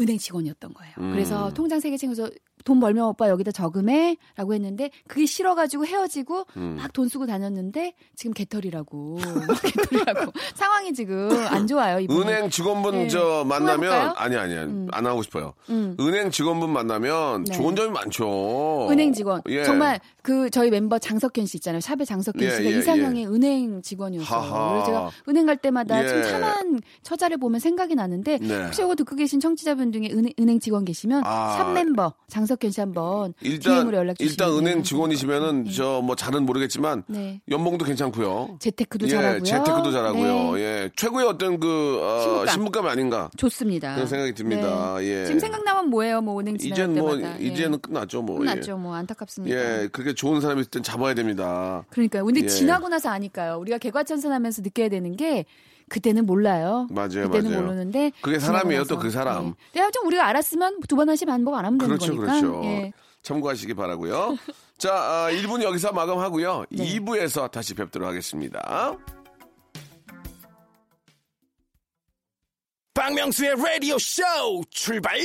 [0.00, 0.94] 은행 직원이었던 거예요.
[0.98, 1.12] 음.
[1.12, 2.28] 그래서 통장 세개 챙겨서
[2.66, 6.76] 돈 벌면 오빠 여기다 저금해 라고 했는데 그게 싫어가지고 헤어지고 음.
[6.76, 12.00] 막돈 쓰고 다녔는데 지금 개털이라고 막 개털이라고 상황이 지금 안 좋아요.
[12.00, 12.20] 이분이.
[12.20, 13.08] 은행 직원분 네.
[13.08, 14.14] 저 만나면?
[14.16, 14.56] 아니 아니
[14.90, 15.54] 안 하고 싶어요.
[15.70, 15.96] 음.
[16.00, 17.52] 은행 직원분 만나면 네.
[17.56, 18.88] 좋은 점이 많죠.
[18.90, 19.62] 은행 직원 예.
[19.62, 24.40] 정말 그 저희 멤버 장석현 씨 있잖아요 샵의 장석현 예, 씨가 예, 이상형의 은행 직원이었어요.
[24.40, 24.70] 하하.
[24.72, 26.08] 그래서 제가 은행 갈 때마다 예.
[26.08, 28.64] 참 참한 처자를 보면 생각이 나는데 네.
[28.64, 31.56] 혹시 이거 듣고 계신 청취자분 중에 은행, 은행 직원 계시면 아.
[31.58, 35.72] 샵 멤버 장석 현 씨 한번 일단 DM으로 연락 주시면 일단 은행 직원이시면은 예.
[35.72, 37.40] 저뭐 잘은 모르겠지만 네.
[37.48, 38.56] 연봉도 괜찮고요.
[38.60, 39.42] 재테크도 예, 잘하고요.
[39.42, 40.52] 재테크도 잘하고요.
[40.56, 40.60] 네.
[40.62, 42.86] 예, 최고의 어떤 그 어, 신분감.
[42.86, 43.94] 아닌가 좋습니다.
[43.94, 44.96] 그런 생각이 듭니다.
[44.98, 45.22] 네.
[45.22, 45.24] 예.
[45.26, 46.20] 지금 생각나면 뭐예요?
[46.20, 47.40] 뭐 은행 지나갈 이젠 뭐 때마다.
[47.40, 47.44] 예.
[47.46, 48.22] 이제는 끝났죠.
[48.22, 48.76] 뭐 끝났죠.
[48.76, 49.56] 뭐 안타깝습니다.
[49.56, 49.82] 예.
[49.82, 51.84] 예, 그렇게 좋은 사람이 있을 땐 잡아야 됩니다.
[51.90, 52.24] 그러니까요.
[52.24, 52.46] 근데 예.
[52.46, 53.58] 지나고 나서 아니까요.
[53.58, 55.44] 우리가 개과천선하면서 느껴야 되는 게
[55.88, 56.86] 그때는 몰라요.
[56.90, 57.62] 맞아요, 그때는 맞아요.
[57.62, 58.84] 모르는데 그게 사람이에요.
[58.84, 59.48] 또 그 사람.
[59.48, 59.52] 예.
[59.72, 62.40] 근데 아무튼 우리가 알았으면 두번 하시 반복 안 하면 되는 그렇죠, 거니까.
[62.40, 62.64] 그렇죠.
[62.64, 62.92] 예.
[63.22, 64.36] 참고하시기 바라고요.
[64.78, 66.64] 자, 아, 1분 여기서 마감하고요.
[66.70, 66.98] 네.
[66.98, 68.96] 2부에서 다시 뵙도록 하겠습니다.
[72.94, 74.22] 박명수의 라디오 쇼
[74.70, 75.18] 출발!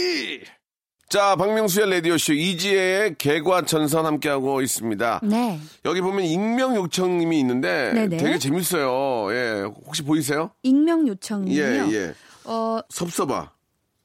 [1.11, 5.19] 자, 박명수의 라디오쇼 이지혜의 개과천선 함께하고 있습니다.
[5.23, 5.59] 네.
[5.83, 8.15] 여기 보면 익명 요청님이 있는데 네네.
[8.15, 9.29] 되게 재밌어요.
[9.35, 10.51] 예, 혹시 보이세요?
[10.63, 11.61] 익명 요청이요.
[11.61, 12.13] 예, 예.
[12.45, 13.51] 어, 섭섭아.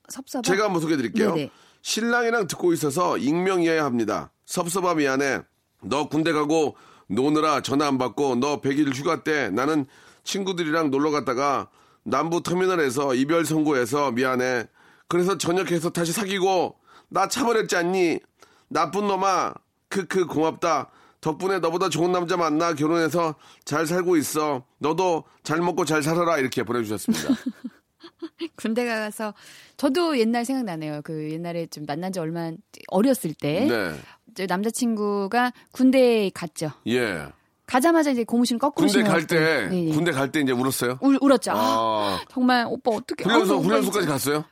[0.09, 1.37] 섭섭한 제가 한번 소개해 드릴게요.
[1.37, 1.51] 네네.
[1.83, 4.33] 신랑이랑 듣고 있어서 익명이어야 합니다.
[4.47, 5.43] 섭섭아 미안해.
[5.83, 6.75] 너 군대 가고
[7.07, 9.87] 노느라 전화 안 받고 너 100일 휴가 때 나는
[10.25, 11.69] 친구들이랑 놀러 갔다가
[12.03, 14.67] 남부 터미널에서 이별 선고해서 미안해.
[15.07, 16.75] 그래서 전역해서 다시 사귀고
[17.09, 18.21] 나 차버렸지 않니?
[18.69, 19.55] 나쁜 놈아.
[19.89, 20.91] 크크 고맙다.
[21.21, 24.65] 덕분에 너보다 좋은 남자 만나 결혼해서 잘 살고 있어.
[24.79, 27.29] 너도 잘 먹고 잘 살아라 이렇게 보내주셨습니다.
[28.57, 29.35] 군대 가서
[29.77, 31.01] 저도 옛날 생각나네요.
[31.03, 32.51] 그 옛날에 좀 만난 지 얼마
[32.89, 33.95] 어렸을 때 네.
[34.35, 36.71] 저 남자친구가 군대에 갔죠.
[36.89, 37.27] 예.
[37.67, 39.27] 가자마자 이제 고무신 거꾸로 군대 갈.
[39.27, 39.93] 때 네, 네.
[39.93, 40.99] 군대 갈 때 이제 울었어요.
[41.01, 41.51] 울, 울었죠.
[41.53, 44.07] 아, 아, 정말 오빠 어떻게 훈련소 훈련소까지.
[44.07, 44.45] 갔어요?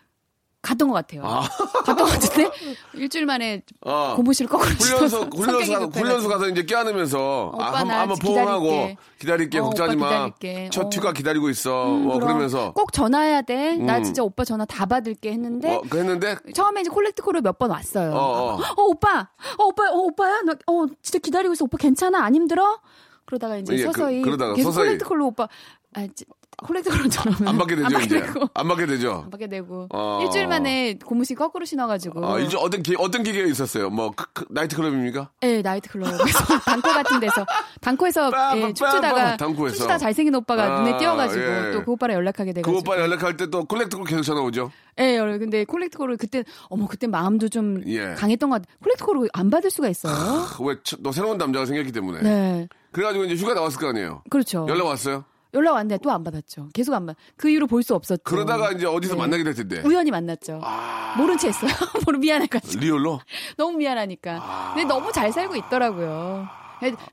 [0.65, 1.23] 갔던 것 같아요.
[1.85, 2.51] 갔던 것 같은데
[2.95, 4.15] 일주일 만에 아.
[4.17, 5.99] 고무실 거꾸로 훈련소 훈련소 성격이 가, 급해가지고.
[6.01, 8.19] 훈련소 가서 이제 껴안으면서 오빠, 아, 한, 나 한번.
[8.19, 10.09] 포옹하고 기다릴게 어, 걱정하지 마.
[10.09, 10.71] 기다릴게.
[10.73, 10.91] 첫 어.
[10.91, 11.87] 튀가 기다리고 있어.
[11.95, 13.77] 음, 어, 그러면서 꼭 전화해야 돼.
[13.77, 14.03] 나 음.
[14.05, 17.71] 진짜 오빠 전화 다 받을게 했는데 어, 그 했는데 처음에 이제 콜렉트 콜을 몇 번
[17.71, 18.13] 왔어요.
[18.13, 18.61] 어, 어.
[18.61, 21.65] 어, 오빠, 어 오빠, 어 오빠야, 나, 어 진짜 기다리고 있어.
[21.67, 22.19] 오빠 괜찮아?
[22.25, 22.81] 안 힘들어?
[23.27, 24.87] 그러다가 이제 예, 그- 서서히 그 러다가 계속 서서히.
[24.89, 25.49] collect call로 오빠,
[25.95, 26.25] 아 지-
[26.63, 28.21] collect call로 전화면 안 받게 되죠 안 이제.
[28.21, 28.49] 되고.
[28.55, 29.23] 안 받게 되죠.
[29.25, 30.21] 안 받게 되고 어.
[30.23, 33.91] 일주일 만에 고무신 거꾸로 신어가지고 아, 이제 어떤 기, 어떤 기계가 있었어요?
[33.91, 35.31] 뭐 크- 크- 나이트 클럽입니까?
[35.41, 36.19] 네, 나이트클럽에서
[36.65, 37.45] 단코 같은 데서
[37.81, 39.77] 단코에서 빰, 예, 빰, 춤추다가 빰, 단코에서.
[39.77, 41.71] 춤추다 잘생긴 오빠가 아, 눈에 띄어가지고 예.
[41.73, 44.71] 또그 오빠랑 연락하게 그 돼가지고 오빠 연락할 때 또 collect call 계속 전화 오죠.
[44.99, 48.15] 예, 여- 근데 콜렉트콜을 그때 어머 그때 마음도 좀 예.
[48.15, 48.75] 강했던 것 같아.
[48.83, 50.15] 콜렉트콜을 안 받을 수가 있어요.
[50.61, 52.23] 왜너 새로운 남자가 생겼기 때문에.
[52.23, 54.23] 네, 그래가지고 이제 휴가 나왔을 거 아니에요.
[54.31, 54.67] 그렇죠.
[54.69, 55.25] 연락 왔어요.
[55.55, 56.69] 연락 왔는데 또 안 받았죠.
[56.75, 57.17] 계속 안 받.
[57.37, 58.23] 그 이후로 볼 수 없었죠.
[58.25, 59.21] 그러다가 이제 어디서 네.
[59.21, 59.83] 만나게 될 텐데.
[59.85, 60.61] 우연히 만났죠.
[61.17, 61.71] 모른 채 했어요.
[62.07, 63.21] 모르 미안해가지고 리얼로?
[63.57, 64.73] 너무 미안하니까.
[64.75, 66.49] 근데 너무 잘 살고 있더라고요.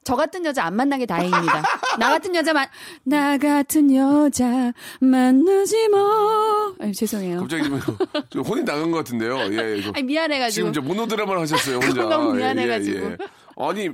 [0.03, 1.61] 저 같은 여자 안 만난 게 다행입니다.
[1.97, 2.67] 나 같은 여자만
[3.03, 6.73] 나 같은 여자 만나지 마.
[6.79, 7.39] 아니, 죄송해요.
[7.39, 7.79] 갑자기 좀,
[8.29, 9.37] 좀 혼이 나간 것 같은데요.
[9.53, 9.77] 예.
[9.77, 9.81] 예.
[9.81, 10.71] 좀 아니 미안해가지고.
[10.71, 12.03] 지금 저 모노드라마를 하셨어요, 혼자.
[12.03, 13.05] 너무 예, 미안해가지고.
[13.05, 13.17] 음.
[13.57, 13.89] 아니,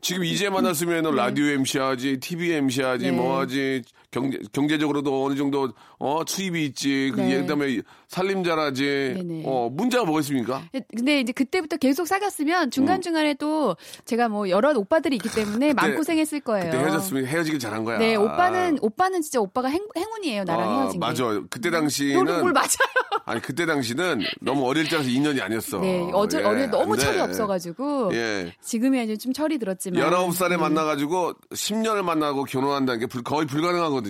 [0.00, 3.10] 지금 이제 만났으면 라디오 MC 하지, TV MC 하지, 네.
[3.10, 3.82] 뭐 하지,
[4.20, 7.40] 경제, 경제적으로도 어느 정도, 어, 수입이 있지, 그, 네.
[7.42, 8.82] 그 다음에 살림 잘하지,
[9.16, 9.42] 네네.
[9.44, 10.62] 어, 문제가 뭐가 있습니까?
[10.96, 15.96] 근데 이제 그때부터 계속 사귀었으면 중간 중간에 또 제가 뭐 여러 오빠들이 있기 때문에 마음
[15.96, 16.70] 고생했을 거예요.
[16.70, 17.98] 그때 헤어졌으면 헤어지길 잘한 거야.
[17.98, 20.44] 네, 오빠는, 오빠는 진짜 오빠가 행, 행운이에요.
[20.44, 21.06] 나랑 아, 헤어진 게.
[21.06, 21.24] 맞아.
[21.50, 22.40] 그때 너는 당시는.
[22.40, 22.66] 뭘 맞아요?
[23.26, 25.80] 아니, 그때 당시는 너무 어릴 때라서 인연이 아니었어.
[25.80, 26.96] 네, 어제, 예, 어릴 때 너무.
[26.96, 28.14] 철이 없어가지고.
[28.14, 28.52] 예.
[28.62, 30.00] 지금이야 좀 철이 들었지만.
[30.02, 30.60] 19살에 음.
[30.60, 34.05] 만나가지고 10년을 만나고 결혼한다는 게 불- 거의 불가능하거든요.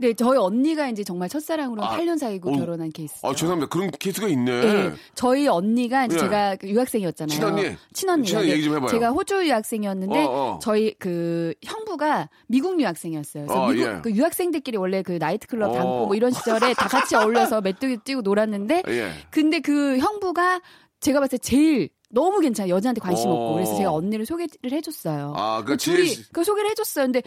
[0.00, 3.14] 네, 저희 언니가 이제 정말 첫사랑으로 아, 8년 사귀고 어, 결혼한 케이스.
[3.22, 3.68] 아, 죄송합니다.
[3.68, 4.60] 그런 케이스가 있네.
[4.60, 4.92] 네.
[5.14, 6.20] 저희 언니가 이제 예.
[6.20, 7.34] 제가 그 유학생이었잖아요.
[7.34, 7.76] 친언니?
[7.92, 8.26] 친언니.
[8.28, 8.88] 친언니 얘기 좀 해봐요.
[8.88, 10.58] 제가 호주 유학생이었는데 어, 어.
[10.62, 13.46] 저희 그 형부가 미국 유학생이었어요.
[13.46, 14.00] 그래서 어, 미국 예.
[14.02, 15.74] 그 유학생들끼리 원래 그 나이트클럽 어.
[15.74, 19.12] 담고 뭐 이런 시절에 다 같이 어울려서 메뚜기 뛰고 놀았는데 예.
[19.30, 20.60] 근데 그 형부가
[21.00, 22.68] 제가 봤을 때 제일 너무 괜찮아.
[22.68, 23.32] 여자한테 관심 어.
[23.32, 23.54] 없고.
[23.54, 25.34] 그래서 제가 언니를 소개를 해줬어요.
[25.36, 27.06] 아, 그그 둘이 그 소개를 해줬어요.
[27.06, 27.22] 근데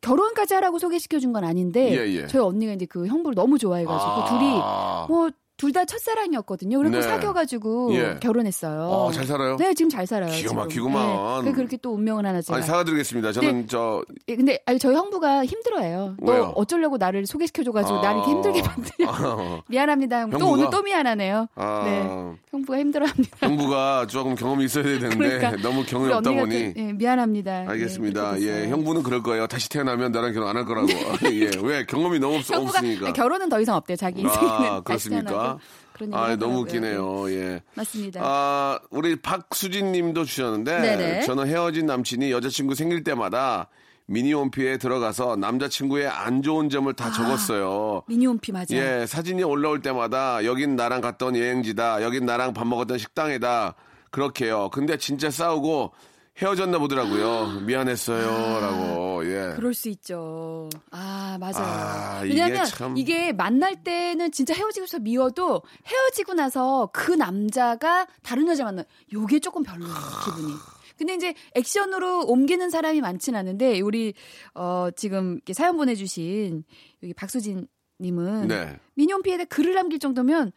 [0.00, 2.26] 결혼까지 하라고 소개시켜 준 건 아닌데 예, 예.
[2.26, 4.24] 저희 언니가 이제 그 형부를 너무 좋아해가지고 아.
[4.28, 4.50] 둘이
[5.08, 6.78] 뭐 둘 다 첫사랑이었거든요.
[6.78, 7.02] 그리고 네.
[7.02, 8.16] 사귀어가지고 예.
[8.20, 8.80] 결혼했어요.
[8.88, 9.56] 어, 잘 살아요?
[9.56, 10.30] 네, 지금 잘 살아요.
[10.30, 10.54] 기가.
[10.54, 11.44] 막히구만.
[11.44, 11.52] 네.
[11.52, 12.56] 그렇게 또 운명을 하나 제가.
[12.56, 13.32] 아니, 사과드리겠습니다.
[13.32, 13.66] 저는 네.
[13.68, 16.14] 저, 예, 근데 아니, 저희 형부가 힘들어해요.
[16.22, 16.38] 왜요?
[16.44, 18.02] 너 어쩌려고 나를 소개시켜줘가지고 아.
[18.02, 19.10] 나를 이렇게 힘들게 만드냐.
[19.10, 20.20] 아, 미안합니다.
[20.22, 20.30] 형.
[20.30, 20.52] 또 형부가?
[20.52, 21.48] 오늘 또 미안하네요.
[21.56, 21.82] 아.
[21.84, 23.36] 네, 형부가 힘들어합니다.
[23.40, 26.74] 형부가 조금 경험이 있어야 되는데 그러니까 너무 경험이 없다 보니.
[26.74, 27.64] 또, 예, 미안합니다.
[27.68, 28.20] 알겠습니다.
[28.20, 28.72] 예, 그렇게 예, 됐어요.
[28.74, 29.46] 형부는 그럴 거예요.
[29.48, 30.88] 다시 태어나면 나랑 결혼 안 할 거라고.
[31.34, 33.12] 예, 왜 경험이 너무 없, 형부가 없으니까.
[33.12, 33.96] 결혼은 더 이상 없대요.
[33.96, 35.47] 자기 인생에는 아, 그렇습니까?
[35.48, 35.60] 태어나고.
[35.92, 36.60] 그런 아, 너무.
[36.60, 37.30] 웃기네요.
[37.32, 37.62] 예.
[37.74, 38.20] 맞습니다.
[38.22, 41.22] 아, 우리 박수진 님도 주셨는데 네네.
[41.22, 43.68] 저는 헤어진 남친이 여자친구 생길 때마다
[44.06, 48.02] 미니홈피에 들어가서 남자친구의 안 좋은 점을 다 적었어요.
[48.06, 48.66] 미니홈피 맞아요.
[48.72, 52.02] 예, 사진이 올라올 때마다 여긴 나랑 갔던 여행지다.
[52.02, 53.74] 여긴 나랑 밥 먹었던 식당이다.
[54.10, 54.70] 그렇게요.
[54.70, 55.92] 근데 진짜 싸우고
[56.40, 57.60] 헤어졌나 보더라고요.
[57.62, 58.60] 미안했어요.
[58.60, 59.24] 라고.
[59.26, 59.54] 예.
[59.56, 60.68] 그럴 수 있죠.
[60.92, 61.56] 아, 맞아요.
[61.64, 68.06] 아, 이게 왜냐면 참- 이게 만날 때는 진짜 헤어지고 싶어 미워도 헤어지고 나서 그 남자가
[68.22, 69.92] 다른 여자 만나 요게 조금 별로예요,
[70.24, 70.52] 기분이.
[70.96, 74.14] 근데 이제 액션으로 옮기는 사람이 많진 않은데 우리
[74.54, 76.64] 어 지금 이렇게 사연 보내 주신
[77.02, 77.66] 여기 박수진
[78.00, 78.78] 님은 네.
[78.94, 80.52] 미니홈피에다 글을 남길 정도면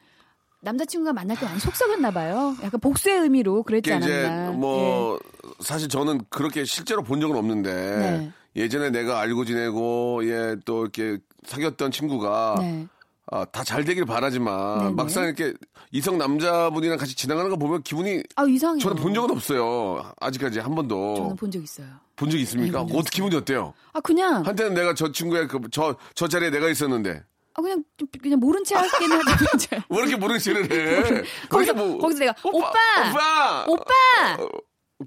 [0.62, 2.56] 남자친구가 만날 때 많이 속썩였나 봐요.
[2.64, 4.52] 약간 복수의 의미로 그랬지 이제 않았나.
[4.52, 5.20] 뭐
[5.60, 8.32] 사실 저는 그렇게 실제로 본 적은 없는데 네.
[8.56, 12.64] 예전에 내가 알고 지내고 예 또 이렇게 사귀었던 친구가 예.
[12.64, 12.88] 네.
[13.34, 14.92] 아, 다 잘 되길 바라지만 네네.
[14.96, 15.54] 막상 이렇게
[15.92, 18.80] 이성 남자분이랑 같이 지나가는 거 보면 기분이 아 이상해요.
[18.80, 20.12] 저는 본 적은 없어요.
[20.20, 21.88] 아직까지 한 번도 저는 본 적 있어요.
[22.18, 22.86] 본 적이 있습니까?
[22.86, 23.74] 네, 어떻게 기분이 어때요?
[23.94, 28.08] 아 그냥 한때는 내가 저 친구의 그, 저, 저 자리에 내가 있었는데 아 그냥 좀
[28.22, 29.76] 그냥 모른 체 하긴 하죠.
[29.90, 30.76] 왜 이렇게 모르는 체를 해?
[31.12, 32.70] 왜 거기서 뭐- 거기서 내가 오빠
[33.12, 33.84] 오빠 오빠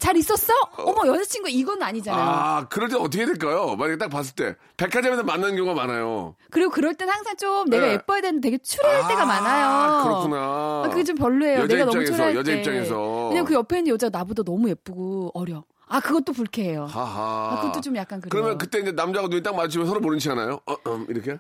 [0.00, 0.52] 잘 있었어?
[0.76, 2.20] 어 머 여자친구 이건 아니잖아요.
[2.22, 3.76] 아 그럴 때 어떻게 해야 될까요?
[3.76, 6.34] 만약에 딱 봤을 때 백화점에서 만나는 경우가 많아요.
[6.50, 7.92] 그리고 그럴 땐 항상 좀 내가 네.
[7.92, 10.02] 예뻐야 되는데 되게 초라할 때가 많아요.
[10.04, 10.36] 그렇구나.
[10.84, 11.60] 아, 그게 좀 별로예요.
[11.60, 12.58] 여자 내가 너무 입장에서, 초라할 여자 때.
[12.58, 13.28] 입장에서.
[13.28, 15.62] 왜냐면 그 옆에 있는 여자가 나보다 너무 예쁘고 어려.
[15.86, 16.86] 아 그것도 불쾌해요.
[16.86, 17.52] 하하.
[17.52, 18.30] 아, 그것도 좀 약간 그래요.
[18.30, 20.58] 그러면 그때 이제 남자가 눈이 딱 마주치면 서로 모른 체 하나요?
[20.66, 21.38] 어, 음, 이렇게?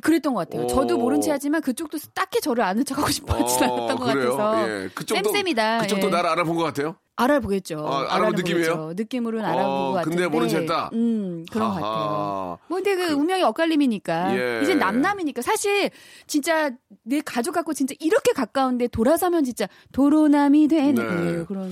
[0.00, 0.64] 그랬던 것 같아요.
[0.64, 0.66] 오.
[0.68, 4.36] 저도 모른 체 하지만 그쪽도 딱히 저를 아는 척하고 싶어 하진 않았던 것 그래요?
[4.36, 4.68] 같아서.
[4.68, 4.88] 예.
[4.94, 5.78] 그쪽도, 쌤쌤이다.
[5.82, 6.10] 그쪽도 예.
[6.10, 6.96] 나를 알아본 것 같아요?
[7.16, 7.86] 알아보겠죠.
[7.88, 8.34] 아, 알아본.
[8.36, 8.92] 느낌이에요?
[8.94, 10.28] 느낌으로는 어, 알아보고 근데 같은데.
[10.28, 10.90] 모른 체 했다?
[10.92, 11.80] 음, 그런 것 아하.
[11.80, 12.58] 같아요.
[12.68, 14.60] 뭐 근데 그 운명이 엇갈림이니까 예.
[14.62, 15.90] 이제 남남이니까 사실
[16.26, 16.70] 진짜
[17.02, 21.02] 내 가족 갖고 진짜 이렇게 가까운데 돌아서면 진짜 도로남이 되는 네.
[21.04, 21.46] 거예요.
[21.46, 21.70] 그런.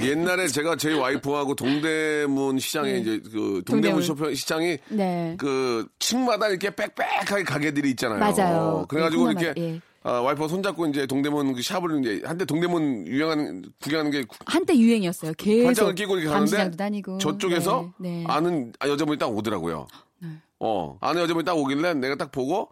[0.00, 2.98] 옛날에 제가 저희 와이프하고 동대문 시장에 네.
[2.98, 4.02] 이제 그 동대문 동대문.
[4.02, 5.34] 쇼핑 시장이 네.
[5.38, 8.18] 그 층마다 이렇게 빽빽하게 가게들이 있잖아요.
[8.18, 8.86] 맞아요.
[8.88, 9.80] 그래가지고 네, 이렇게 예.
[10.06, 15.32] 아, 와이프가 손잡고 이제 동대문 그 샵을 이제 한때 동대문 유행하는 구경하는 게 한때 유행이었어요.
[15.36, 18.24] 계속 반장을 끼고 이렇게 가는데 다니고 저쪽에서 네, 네.
[18.28, 19.88] 아는 여자분이 딱 오더라고요.
[20.60, 22.70] 어, 아는 여자분이 딱 오길래 내가 딱 보고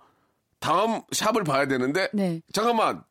[0.60, 2.40] 다음 샵을 봐야 되는데 네.
[2.52, 3.02] 잠깐만.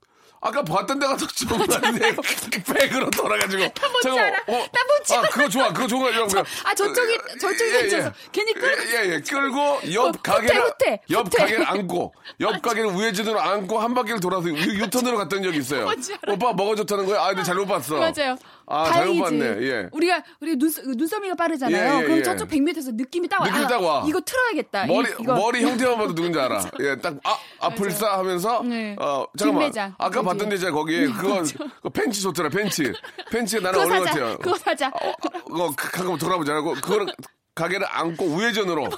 [0.45, 2.15] 아까 봤던 데가 더 좋은 거 아니에요?
[2.73, 3.63] 백으로 돌아가지고.
[4.03, 4.34] 잠깐만.
[4.47, 4.67] 어,
[5.15, 5.71] 아, 그거 좋아.
[5.71, 6.43] 그거 좋은 거 같아요.
[6.65, 11.29] 아 저쪽이 저쪽이 괜찮아서 괜히 끌 예, 예, 끌고 옆 어, 가게를 후퇴, 후퇴, 옆.
[11.29, 15.89] 가게를 안고 옆 가게를 우회전으로 안고 한 바퀴를 돌아서 유, 유턴으로 갔던 적이 있어요.
[16.27, 17.21] 오빠 좋다는 거야?
[17.21, 17.95] 아, 근데 잘못 봤어.
[17.99, 18.36] 맞아요.
[18.73, 19.39] 아, 다행이지.
[19.39, 19.89] 예.
[19.91, 21.93] 우리가 우리 눈 눈썹이가 빠르잖아요.
[21.95, 22.23] 예, 예, 그럼 예.
[22.23, 23.47] 저쪽 100m에서 느낌이 딱 와.
[23.47, 24.03] 느낌이 아, 딱 와.
[24.07, 24.86] 이거 틀어야겠다.
[24.88, 26.63] 머리 이, 머리 형태만 봐도 누군지 알아.
[26.81, 28.95] 예, 딱 아, 앞을 싸 하면서 네.
[28.99, 29.62] 어 잠깐만.
[29.63, 29.95] 김매장.
[29.97, 30.25] 아까 그지?
[30.25, 31.43] 봤던 데잖아 거기 그거
[31.81, 32.91] 그 팬츠 좋더라 팬츠.
[33.31, 34.05] 팬츠가 나는 어울릴 것.
[34.05, 34.38] 같아요.
[34.39, 34.88] 그거 사자.
[34.89, 35.13] 어,
[35.45, 37.07] 그거 가끔 돌아보자고 그거를
[37.55, 38.89] 가게를 안고 우회전으로?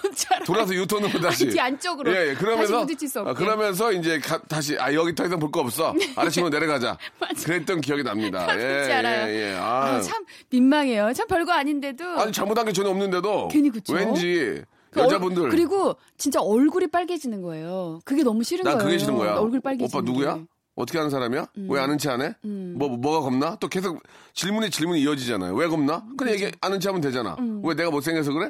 [0.46, 2.10] 돌아서 유턴으로 다시 뒤 안쪽으로.
[2.16, 2.34] 예, 예.
[2.36, 3.20] 그러면서 다시.
[3.20, 6.98] 아, 그러면서 이제 가- 다시 아 여기 더 이상 볼 거 없어 아래층으로 내려가자
[7.46, 9.28] 그랬던 기억이 납니다 예, 알아요.
[9.30, 9.56] 예, 예.
[9.58, 11.12] 아, 아, 참 민망해요.
[11.14, 13.94] 참 별거 아닌데도 아니 잘못한 게 전혀 없는데도 괜히 그쵸?
[13.94, 18.00] 왠지 그 여자분들 얼- 그리고 진짜 얼굴이 빨개지는 거예요.
[18.06, 18.86] 그게 너무 싫은 난 거예요.
[18.86, 19.36] 그게 싫은 거야.
[19.36, 20.40] 얼굴 빨개지는 오빠 누구야?
[20.76, 20.82] 게.
[20.82, 20.82] 음.
[20.82, 21.48] 어떻게 하는 사람이야?
[21.70, 22.36] 왜 아는 체안 해?
[22.44, 23.56] 뭐, 뭐가 겁나?
[23.60, 24.02] 또 계속
[24.34, 25.54] 질문이 질문이 이어지잖아요.
[25.56, 26.04] 왜 겁나?
[26.18, 27.36] 그냥 얘기 아는 체 하면 되잖아.
[27.40, 27.62] 음.
[27.64, 28.50] 왜 내가 못생겨서 그래?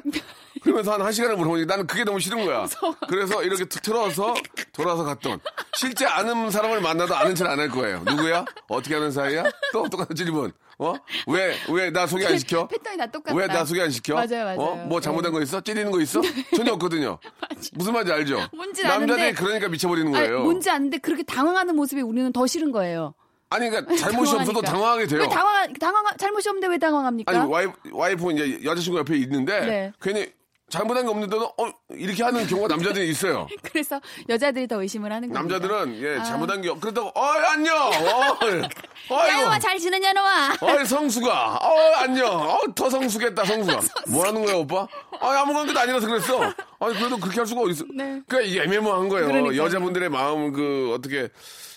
[0.62, 2.66] 그러면서 한, 한 시간을 물어보니까 나는 그게 너무 싫은 거야.
[3.08, 4.34] 그래서 이렇게 툭 틀어서
[4.72, 5.38] 돌아서 갔던.
[5.76, 8.02] 실제 아는 사람을 만나도 아는 체를 안 할 거예요.
[8.04, 8.44] 누구야?
[8.68, 9.44] 어떻게 하는 사이야?
[9.72, 10.52] 또 똑같은 질문.
[10.78, 10.94] 어?
[11.26, 12.68] 왜, 왜 나 소개 안 시켜?
[12.68, 13.34] 패턴이 다 똑같다.
[13.36, 14.14] 왜 나 소개 안 시켜?
[14.14, 14.58] 맞아요, 맞아요.
[14.60, 14.74] 어?
[14.86, 15.38] 뭐 잘못한 네.
[15.38, 15.60] 거 있어?
[15.60, 16.20] 찌리는 거 있어?
[16.54, 17.18] 전혀 없거든요.
[17.72, 18.40] 무슨 말인지 알죠?
[18.52, 20.42] 뭔지 남자들이 아는데 그러니까 미쳐버리는 아니, 거예요.
[20.42, 23.14] 뭔지 아는데 그렇게 당황하는 모습이 우리는 더 싫은 거예요.
[23.48, 24.72] 아니 그러니까 잘못이 없어도 당황하니까.
[24.72, 25.20] 당황하게 돼요.
[25.22, 27.32] 왜 당황 당황 잘못이 없는데 왜 당황합니까?
[27.32, 29.92] 아니 와이프 와이프 이제 여자친구 옆에 있는데 네.
[30.02, 30.26] 괜히
[30.68, 33.46] 잘못한 게 없는데도 어 이렇게 하는 경우가 남자들이 있어요.
[33.62, 35.40] 그래서 여자들이 더 의심을 하는 거예요.
[35.40, 40.56] 남자들은 예 잘못한 게 없- 그렇다고 어이 안녕 어 야놈아 어이 잘 지내냐 너아.
[40.60, 44.88] 어이 성수가 어 안녕 어더 성수겠다 성수가 뭐 하는 거야 오빠?
[45.20, 46.52] 아 아무 관계도 아니라서 그랬어.
[46.80, 47.86] 아니 그래도 그렇게 할 수가 어딨어?
[47.94, 48.20] 네.
[48.26, 49.26] 그러니까 이게 애매모호한 거예요.
[49.28, 49.62] 그러니까요.
[49.64, 51.28] 여자분들의 마음 그 어떻게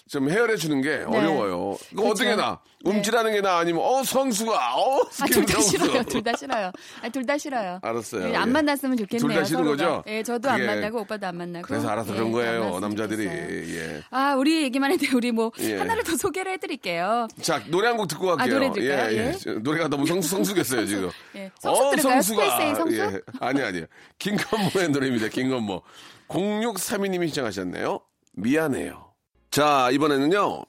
[0.10, 1.78] 좀 헤아려 주는 게 어려워요.
[1.92, 2.10] 이거 그렇죠.
[2.24, 2.60] 어떻게 나?
[2.84, 2.92] 네.
[2.92, 5.70] 움찔하는 게나 아니면 어 성수가 어 아, 둘다 김성수.
[5.70, 6.04] 싫어요.
[6.06, 6.72] 둘 다 싫어요.
[7.04, 7.80] 아, 둘다 싫어요.
[7.84, 8.24] 알았어요.
[8.24, 8.36] 네, 예.
[8.38, 9.28] 안 만났으면 좋겠네요.
[9.28, 9.76] 둘 다 싫은 서로가.
[9.76, 10.04] 거죠?
[10.08, 11.68] 예, 저도 안 만나고 오빠도 안 만나고.
[11.68, 13.24] 그래서 알아서 예, 그런 안 거예요 남자들이.
[13.26, 13.76] 좋겠어요.
[13.78, 14.02] 예.
[14.10, 15.76] 아, 우리 얘기만 했는데 우리 뭐 예.
[15.78, 17.28] 하나를 더 소개를 해드릴게요.
[17.42, 18.56] 자 노래 한 곡 듣고 갈게요.
[18.56, 19.12] 아, 노래 들을까요?
[19.12, 19.28] 예, 예.
[19.28, 19.32] 예.
[19.34, 21.10] 저, 노래가 너무 성수 성수겠어요 지금.
[21.36, 21.52] 예.
[21.60, 22.22] 성수 들을까요?
[22.22, 22.98] 스페이스의 성수?
[22.98, 23.22] 예.
[23.42, 23.86] 아니 아니요.
[24.20, 25.28] 김건모의 노래입니다.
[25.28, 25.82] 김건모.
[26.28, 28.00] 0632님이 시청하셨네요.
[28.34, 29.14] 미안해요.
[29.52, 30.64] 자 이번에는요.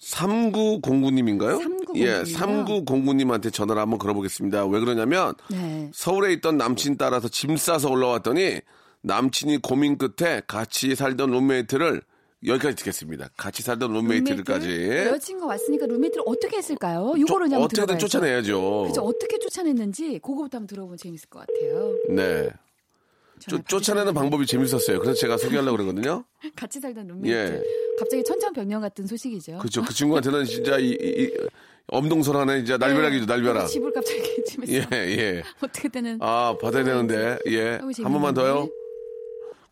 [0.00, 1.62] 3909님인가요?
[1.62, 2.22] 3909 예, 님이요?
[2.24, 4.66] 3909님한테 전화를 한번 걸어보겠습니다.
[4.66, 5.90] 왜 그러냐면 네.
[5.94, 8.60] 서울에 있던 남친 따라서 짐 싸서 올라왔더니
[9.02, 12.02] 남친이 고민 끝에 같이 살던 룸메이트를
[12.44, 13.28] 여기까지 듣겠습니다.
[13.36, 15.08] 같이 살던 룸메이트들까지 룸메이트?
[15.10, 17.14] 여자친구가 왔으니까 룸메이트를 어떻게 했을까요?
[17.18, 18.06] 요거를 한번 어떻게든 들어봐야죠.
[18.08, 18.84] 쫓아내야죠.
[18.88, 19.02] 그죠?
[19.02, 21.94] 어떻게 쫓아냈는지 그거부터 한번 들어보면 재밌을 것 같아요.
[22.08, 22.48] 네.
[23.48, 24.98] 쫓, 쫓아내는 방법이 재밌었어요.
[25.00, 26.24] 그래서 제가 소개하려고 그러거든요.
[26.56, 27.28] 같이 살던 룸메이트.
[27.30, 27.62] 예.
[27.98, 29.58] 갑자기 천천병력 같은 소식이죠.
[29.58, 29.82] 그렇죠.
[29.82, 31.30] 그 친구한테는 진짜 이, 이, 이
[31.88, 32.58] 엄동설하네.
[32.58, 33.66] 진짜 날벼락이죠, 날벼락.
[33.68, 35.42] 집을 갑자기 집에서 예, 예.
[35.62, 37.38] 어떻게 되는 아, 받아야 되는데.
[37.48, 37.78] 예.
[38.02, 38.68] 한 번만 더요.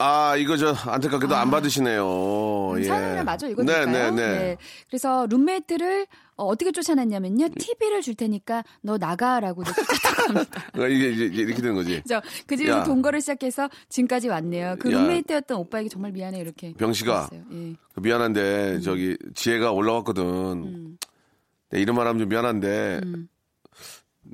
[0.02, 2.74] 아, 이거 저 안타깝게도 안 받으시네요.
[2.78, 2.84] 예.
[2.84, 4.10] 사연을 마저 네, 읽어드릴까요?
[4.10, 4.56] 네, 네.
[4.88, 7.50] 그래서 룸메이트를 어, 떻게 쫓아냈냐면요.
[7.58, 10.64] TV를 줄 테니까 너 나가라고 쫓아다고 합니다.
[10.72, 12.00] 그러니까 이게 이제 이렇게 되는 거지.
[12.02, 12.82] 그래서 그 집에서 야.
[12.82, 14.76] 동거를 시작해서 지금까지 왔네요.
[14.78, 14.96] 그 야.
[15.02, 16.72] 룸메이트였던 오빠에게 정말 미안해 이렇게.
[16.72, 17.28] 병씨가.
[17.34, 17.74] 예.
[17.96, 18.80] 미안한데 음.
[18.80, 20.96] 저기 지혜가 올라왔거든.
[21.68, 23.28] 내 이런 말 하면 좀 미안한데 음.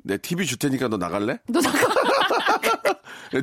[0.05, 1.39] 내 TV 줄 테니까 너 나갈래?
[1.49, 1.77] 너 나가.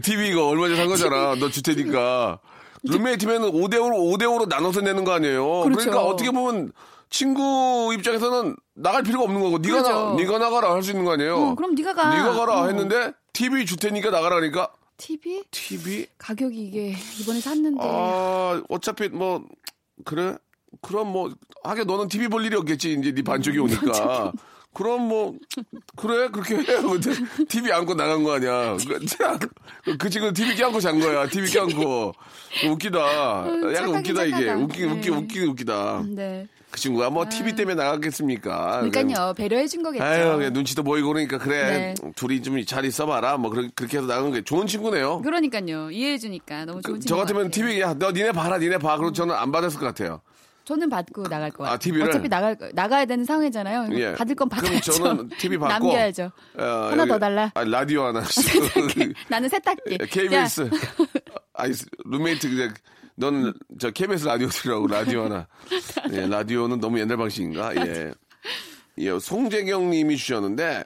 [0.02, 1.34] TV 이거 얼마 전에 산 거잖아.
[1.36, 2.38] 너줄 테니까.
[2.84, 5.62] 룸메이트면은 5대5로 5대5로 나눠서 내는 거 아니에요.
[5.62, 5.90] 그 그렇죠.
[5.90, 6.72] 러니까 어떻게 보면
[7.08, 10.14] 친구 입장에서는 나갈 필요가 없는 거고 네가 나 그렇죠.
[10.16, 11.36] 네가 나가라 할 수 있는 거 아니에요.
[11.36, 12.10] 어, 그럼 네가 가.
[12.14, 12.66] 네가 가라 어.
[12.66, 19.42] 했는데 TV 줄 테니까 나가라니까 TV TV 가격이 이게 이번에 샀는데 아 어차피 뭐
[20.04, 20.36] 그래
[20.82, 21.30] 그럼 뭐
[21.62, 24.32] 하게 너는 TV 볼 일이 없겠지 이제 네 반쪽이 오니까
[24.74, 25.34] 그럼 뭐
[25.96, 26.64] 그래 그렇게 해.
[26.82, 27.10] 근데
[27.48, 28.76] TV 안고 나간 거 아니야.
[28.86, 29.38] 그, 참,
[29.98, 31.26] 그 친구 TV 껴안고 잔 거야.
[31.28, 32.12] TV 껴안고
[32.70, 32.98] 웃기다.
[32.98, 34.50] 약간 착하긴 웃기다 이게.
[34.50, 35.16] 웃기 웃기 네.
[35.16, 36.04] 웃기 웃기다.
[36.08, 36.46] 네.
[36.70, 38.80] 그 친구가 뭐 TV 때문에 나갔겠습니까?
[38.90, 39.32] 그러니까요.
[39.34, 40.02] 배려해 준 거겠죠.
[40.04, 42.12] 아유 눈치도 보이고 그러니까 그래 네.
[42.16, 43.36] 둘이 좀 잘 있어봐라.
[43.36, 45.20] 뭐 그렇게 그렇게 해서 나간 게 좋은 친구네요.
[45.22, 45.92] 그러니까요.
[45.92, 47.50] 이해해 주니까 너무 좋은 그, 친구 저 같으면 같아요.
[47.52, 48.96] TV 야너 니네 봐라 니네 봐.
[48.98, 50.20] 그럼 저는 안 받았을 것 같아요.
[50.64, 51.72] 저는 받고 나갈 거예요.
[51.72, 52.08] 아, TV 를?
[52.08, 53.88] 어차피 나갈 거- 나가야 되는 상황이잖아요.
[53.98, 54.14] 예.
[54.14, 54.92] 받을 건 그럼 받아야죠.
[54.92, 56.30] 저는 TV 받고 남겨야죠.
[56.58, 57.50] 어, 하나 여기- 더 달라.
[57.54, 58.22] 아, 라디오 하나.
[59.28, 59.98] 나는 세탁기.
[59.98, 60.62] KBS.
[60.62, 60.70] 야,
[61.54, 61.72] 아이
[62.06, 62.74] 룸메이트 그냥
[63.16, 65.46] 넌저 KBS 라디오 들으라고 라디오 하나.
[66.12, 67.74] 예, 라디오는 너무 옛날 방식인가?
[67.86, 68.12] 예.
[68.98, 70.84] 예, 송재경 님이 주셨는데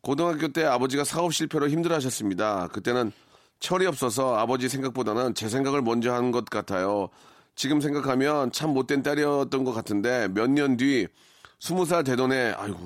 [0.00, 2.68] 고등학교 때 아버지가 사업 실패로 힘들어 하셨습니다.
[2.72, 3.10] 그때는
[3.60, 7.08] 철이 없어서 아버지 생각보다는 제 생각을 먼저 한 것 같아요.
[7.58, 11.08] 지금 생각하면 참 못된 딸이었던 것 같은데 몇 년 뒤
[11.58, 12.78] 스무 살 되던 해 아이고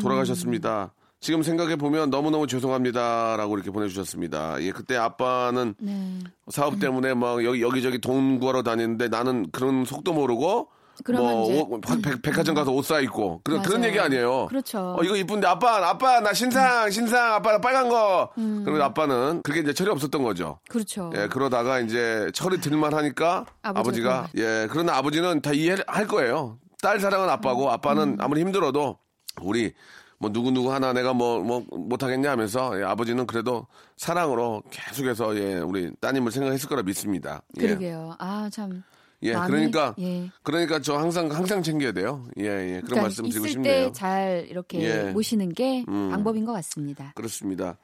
[0.00, 0.94] 돌아가셨습니다.
[1.20, 4.62] 지금 생각해 보면 너무 너무 죄송합니다라고 이렇게 보내주셨습니다.
[4.62, 6.18] 예, 그때 아빠는 네.
[6.48, 10.68] 사업 때문에 막 여기 여기저기 돈 구하러 다니는데 나는 그런 속도 모르고
[11.08, 13.84] 뭐 이제- 옷, 백, 백화점 가서 옷 사 입고 그런 그런.
[13.84, 14.46] 얘기 아니에요.
[14.46, 14.96] 그렇죠.
[14.98, 18.30] 어, 이거 이쁜데 아빠 아빠 나 신상 신상 아빠 나 빨간 거.
[18.38, 18.62] 음.
[18.64, 20.58] 그러면 아빠는 그게 이제 철이 없었던 거죠.
[20.68, 21.10] 그렇죠.
[21.16, 23.80] 예, 그러다가 이제 철이 들만 하니까 아버지가
[24.24, 26.58] 아버지가 예, 그러나 아버지는 다 이해할 거예요.
[26.82, 27.70] 딸 사랑은 아빠고 음.
[27.70, 28.98] 아빠는 아무리 힘들어도
[29.42, 29.72] 우리
[30.18, 35.54] 뭐 누구 누구 하나 내가 뭐 뭐 못하겠냐 하면서 예, 아버지는 그래도 사랑으로 계속해서 예,
[35.58, 37.42] 우리 따님을 생각했을 거라 믿습니다.
[37.58, 37.66] 예.
[37.68, 38.14] 그러게요.
[38.18, 38.82] 아, 참.
[39.22, 40.30] 예, 마음이- 그러니까 예.
[40.42, 42.26] 그러니까 저 항상 항상 챙겨야 돼요.
[42.38, 42.66] 예, 예.
[42.80, 43.86] 그런 그러니까 말씀 드리고 싶네요.
[43.88, 45.10] 때잘 이렇게 예.
[45.12, 46.10] 모시는 게 음.
[46.10, 47.12] 방법인 것 같습니다.
[47.16, 47.76] 그렇습니다.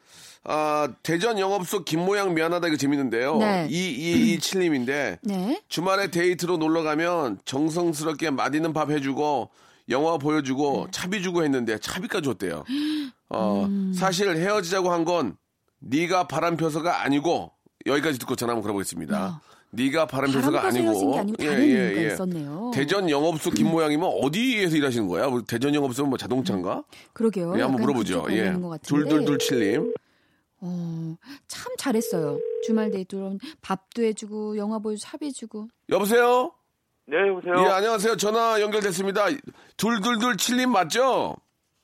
[0.45, 3.37] 아, 대전 영업소 김모양 미안하다 이거 재밌는데요.
[3.39, 3.67] 네.
[3.69, 5.61] 2227님인데 네.
[5.69, 9.51] 주말에 데이트로 놀러 가면 정성스럽게 맛있는 밥 해주고
[9.89, 10.91] 영화 보여주고 네.
[10.93, 12.65] 차비 주고 했는데 차비까지 줬대요.
[13.29, 13.93] 어, 음.
[13.95, 15.37] 사실 헤어지자고 한 건
[15.79, 17.53] 네가 바람 펴서가 아니고
[17.87, 19.41] 여기까지 듣고 전화 한번 걸어보겠습니다.
[19.71, 22.71] 네가 바람 펴서가 바람 펴서 아니고 아니고 다른 이유가 있었네요.
[22.75, 25.29] 대전 영업소 김모양이면 어디에서 일하시는 거야?
[25.29, 26.85] 뭐 대전 영업소는 뭐 자동차인가?
[27.13, 27.55] 그러게요.
[27.59, 28.27] 예, 한번 물어보죠.
[28.31, 28.55] 예.
[28.83, 29.95] 둘둘둘칠님.
[30.61, 31.17] 어,
[31.49, 32.39] 참 잘했어요.
[32.65, 35.69] 주말 데이트로 밥도 해주고 영화 보여 차비 주고.
[35.91, 36.53] 여보세요?
[37.07, 37.55] 네, 여보세요?
[37.59, 38.17] 예, 안녕하세요.
[38.17, 39.27] 전화 연결됐습니다.
[39.77, 41.37] 둘둘둘칠님 맞죠?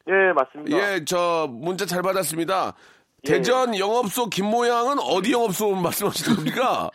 [0.09, 0.77] 예, 맞습니다.
[0.77, 2.75] 예, 저 문자 잘 받았습니다.
[3.25, 6.91] 대전 영업소 김모양은 어디 영업소 말씀하시는 겁니까?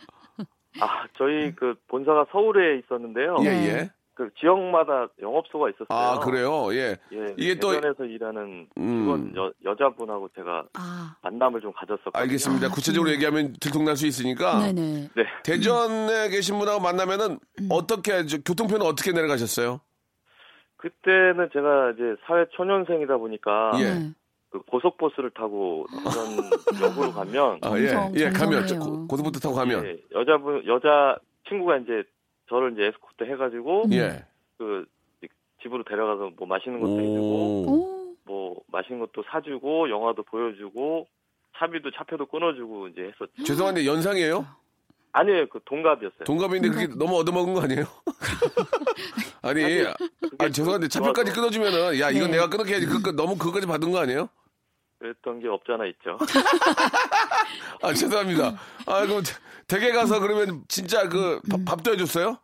[0.80, 3.36] 아, 저희 그 본사가 서울에 있었는데요.
[3.40, 3.68] 예, 네.
[3.68, 3.90] 예.
[4.14, 5.86] 그 지역마다 영업소가 있었어요.
[5.90, 6.74] 아, 그래요?
[6.74, 6.96] 예.
[7.12, 9.00] 예, 이게 또- 대전에서 일하는 음.
[9.00, 12.20] 직원 여, 여자분하고 제가 아, 만남을 좀 가졌었거든요.
[12.22, 12.66] 알겠습니다.
[12.66, 14.58] 아, 구체적으로 얘기하면 들통날 수 있으니까.
[14.58, 15.08] 네네.
[15.14, 15.24] 네.
[15.44, 17.38] 대전에 계신 분하고 만나면은
[17.70, 19.80] 어떻게, 저, 교통편은 어떻게 내려가셨어요?
[20.78, 24.10] 그때는 제가 이제 사회 초년생이다 보니까 예.
[24.58, 24.64] 네.
[24.66, 27.88] 그 고속버스를 타고 대전역으로 가면 아, 예.
[27.88, 28.78] 정성, 예, 가면.
[28.78, 29.84] 고- 고속부터 타고 가면.
[29.86, 31.16] 예, 여자분 여자
[31.48, 32.02] 친구가 이제
[32.48, 34.24] 저를 이제 에스코트 해가지고 예.
[34.58, 34.84] 그
[35.62, 41.06] 집으로 데려가서 뭐 맛있는 것도 해주고 뭐 맛있는 것도 사주고 영화도 보여주고
[41.58, 43.32] 차비도 차표도 끊어주고 이제 했었죠.
[43.44, 44.46] 죄송한데 연상이에요?
[45.12, 46.24] 아니에요, 그 동갑이었어요.
[46.24, 47.84] 동갑인데 그게 너무 얻어먹은 거 아니에요?
[49.42, 49.82] 아니,
[50.38, 52.36] 아, 죄송한데 차표까지 끊어주면은 야 이건 네.
[52.36, 52.86] 내가 끊어야지.
[52.86, 54.28] 그 너무 그거까지 받은 거 아니에요?
[54.98, 56.18] 그랬던 게 없잖아 있죠.
[57.82, 58.52] 아 죄송합니다.
[58.86, 59.22] 아 그럼
[59.68, 62.38] 댁에 가서 그러면 진짜 그 밥, 밥도 해줬어요?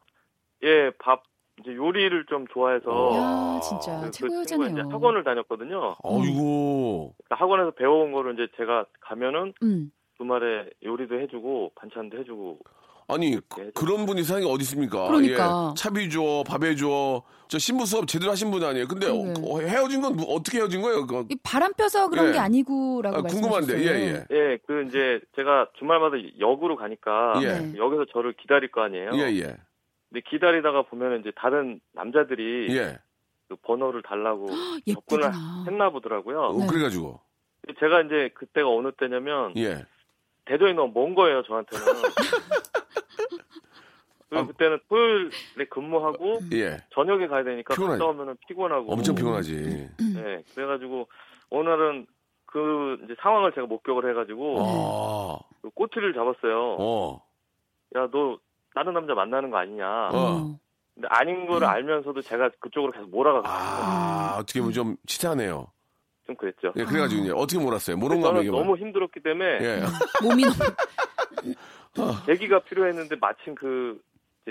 [0.63, 1.23] 예, 밥
[1.61, 4.69] 이제 요리를 좀 좋아해서 야, 진짜 그, 그 친구가 최고였잖아요.
[4.71, 5.97] 이제 학원을 다녔거든요.
[6.03, 7.13] 어이구.
[7.29, 9.93] 그 학원에서 배워온 거를 이제 제가 가면은 음.
[10.17, 12.59] 주말에 요리도 해주고 반찬도 해주고
[13.07, 15.07] 아니 그, 런 분이 세상에 어디 있습니까?
[15.09, 15.71] 그러니까.
[15.71, 17.23] 예, 차비 줘, 밥 해 줘.
[17.49, 18.89] 저 신부 수업 제대로 하신 분 아니에요?
[18.89, 19.43] 근데 어, 그러게.
[19.45, 21.07] 어, 헤어진 건 뭐- 어떻게 헤어진 거예요?
[21.29, 22.33] 이 바람 펴서 그런 예.
[22.33, 24.01] 게 아니고라고 아, 궁금한데, 말씀하셨어요.
[24.01, 24.37] 예, 예.
[24.53, 27.47] 예, 그 이제 제가 주말마다 역으로 가니까 예.
[27.59, 27.73] 네.
[27.79, 29.11] 여기서 저를 기다릴 거 아니에요.
[29.15, 29.57] 예, 예.
[30.09, 32.99] 근데 기다리다가 보면 이제 다른 남자들이 예.
[33.49, 34.47] 그 번호를 달라고.
[34.93, 35.31] 접근을
[35.67, 36.41] 했나 보더라고요.
[36.41, 36.67] 어, 네.
[36.67, 37.21] 그래가지고.
[37.79, 39.85] 제가 이제 그때가 어느 때냐면 예.
[40.47, 41.85] 대전이 너무 먼 거예요 저한테는.
[44.35, 44.47] 그리고 아.
[44.47, 46.79] 그때는 토요일에 근무하고 예.
[46.93, 47.99] 저녁에 가야 되니까 피곤하지.
[47.99, 48.93] 갔다 오면은 피곤하고.
[48.93, 49.89] 엄청 피곤하지.
[50.15, 51.09] 네, 그래가지고
[51.51, 52.07] 어느 날은
[52.47, 56.77] 그 이제 상황을 제가 목격을 해가지고 아, 그 꼬투리를 잡았어요.
[56.79, 57.23] 어,
[57.95, 58.39] 야너
[58.75, 60.11] 다른 남자 만나는 거 아니냐.
[60.13, 60.59] 어.
[60.95, 65.67] 근데 아닌 거를 알면서도 제가 그쪽으로 계속 몰아가고 아, 어떻게 보면 좀 치사하네요.
[66.27, 66.73] 좀 그랬죠.
[66.77, 67.97] 예, 그래가지고 이제 어떻게 몰았어요?
[67.97, 68.57] 모른 거 얘기해봐.
[68.57, 69.83] 너무 힘들었기 때문에 예.
[70.23, 70.43] 몸이
[71.95, 74.01] 너무 계기가 필요했는데 마침 그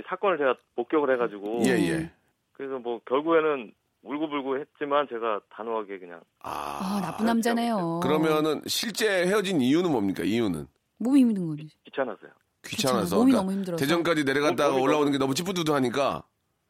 [0.08, 2.12] 사건을 제가 목격을 해가지고 예, 예.
[2.54, 3.72] 그래서 뭐 결국에는
[4.04, 8.00] 울고불고 했지만 제가 단호하게 그냥 아, 나쁜 남자네요.
[8.04, 10.24] 그러면은 실제 헤어진 이유는 뭡니까?
[10.24, 10.68] 이유는
[11.00, 11.68] 몸이 힘든 거지.
[11.86, 12.32] 귀찮아서요.
[12.66, 13.16] 귀찮아서.
[13.18, 13.80] 몸이 그러니까 너무 힘들어서.
[13.84, 16.24] 대전까지 내려갔다가 올라오는 게 너무 찌뿌두두하니까.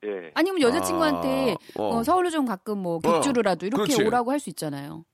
[0.05, 0.32] 예.
[0.36, 1.97] 아니면 여자친구한테 아, 어.
[1.97, 4.03] 어, 서울로 좀 가끔 뭐 객주로라도 이렇게 그렇지.
[4.03, 5.05] 오라고 할 수 있잖아요.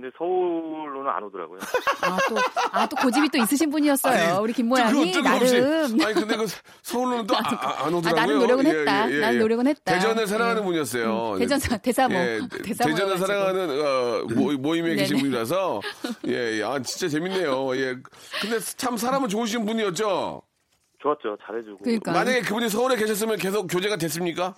[0.00, 1.58] 근데 서울로는 안 오더라고요.
[2.00, 2.36] 아 또
[2.72, 4.12] 아 또 고집이 또 있으신 분이었어요.
[4.34, 5.12] 아니, 우리 김모양이.
[5.22, 6.46] 나름 아니 근데 그
[6.82, 8.08] 서울로는 또 아, 아, 안 오더라고요.
[8.08, 9.10] 아, 나름 노력은 예, 했다.
[9.10, 9.38] 예, 예, 예.
[9.38, 9.92] 노력은 했다.
[9.94, 10.64] 대전을 사랑하는 예.
[10.66, 11.32] 분이었어요.
[11.34, 12.14] 음, 대전 사- 대사모.
[12.14, 12.88] 예, 대사모여가지고.
[12.88, 15.18] 대전을 사랑하는 어, 모, 모임에 계신.
[15.18, 15.80] 분이라서
[16.28, 17.76] 예, 예, 아 진짜 재밌네요.
[17.76, 17.96] 예,
[18.40, 20.40] 근데 참 사람은 좋으신 분이었죠.
[21.02, 21.36] 좋았죠.
[21.46, 22.12] 잘해주고 그러니까.
[22.12, 24.54] 만약에 그분이 서울에 계셨으면 계속 교제가 됐습니까?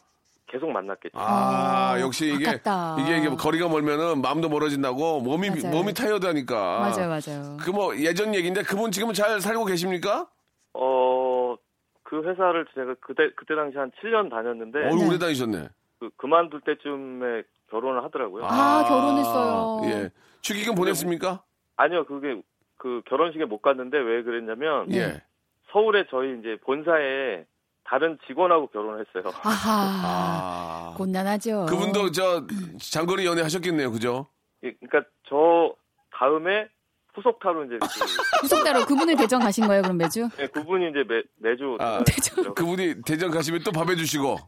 [0.52, 1.18] 계속 만났겠죠.
[1.18, 2.96] 아, 아, 역시 이게 아깝다.
[3.00, 5.70] 이게 이게 거리가 멀면은 마음도 멀어진다고 몸이 맞아요.
[5.74, 6.54] 몸이 타이어드하니까.
[6.80, 7.56] 맞아요, 맞아요.
[7.58, 10.28] 그 뭐 예전 얘기인데 그분 지금은 잘 살고 계십니까?
[10.74, 11.56] 어,
[12.02, 15.08] 그 회사를 제가 그때 그때 당시 한 7년 다녔는데 어우 네.
[15.08, 15.68] 오래 다니셨네.
[16.00, 18.44] 그, 그만둘 때쯤에 결혼을 하더라고요.
[18.44, 19.80] 아, 결혼했어요.
[19.90, 20.10] 예.
[20.42, 21.42] 축의금 보냈습니까?
[21.76, 22.42] 아니요, 그게
[22.76, 24.98] 그 결혼식에 못 갔는데 왜 그랬냐면 네.
[24.98, 25.22] 예.
[25.70, 27.46] 서울에 저희 이제 본사에
[27.92, 29.24] 다른 직원하고 결혼했어요.
[29.42, 30.00] 아하.
[30.02, 30.94] 아.
[30.96, 31.66] 곤란하죠.
[31.68, 32.46] 그분도 저
[32.80, 34.28] 장거리 연애 하셨겠네요, 그죠?
[34.64, 35.74] 예, 그러니까 저
[36.16, 36.68] 다음에
[37.14, 37.84] 후속타로 이제 그,
[38.40, 40.26] 후속따로 그분을 대전 가신 거예요, 그럼 매주?
[40.40, 44.38] 예, 그분이 이제 매, 매주 아, 대전 그분이 대전 가시면 또 밥 해 주시고.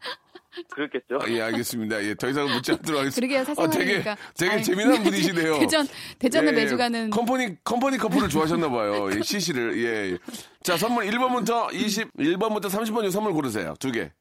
[0.70, 1.18] 그렇겠죠.
[1.20, 2.02] 아, 예, 알겠습니다.
[2.04, 3.42] 예, 더 이상 묻지 않도록 하겠습니다.
[3.44, 4.02] 그러게요, 어, 되게.
[4.36, 5.58] 되게 아이, 재미난 분이시네요.
[5.58, 5.86] 대전,
[6.18, 7.10] 대전을 예, 매주 가는.
[7.10, 9.10] 컴퍼니, 컴퍼니 커플을 좋아하셨나봐요.
[9.16, 9.78] 예, CC를.
[9.78, 10.18] 예, 예.
[10.62, 13.74] 자, 선물 1번부터 21번부터 30번 중 선물 고르세요.
[13.80, 14.12] 두 개.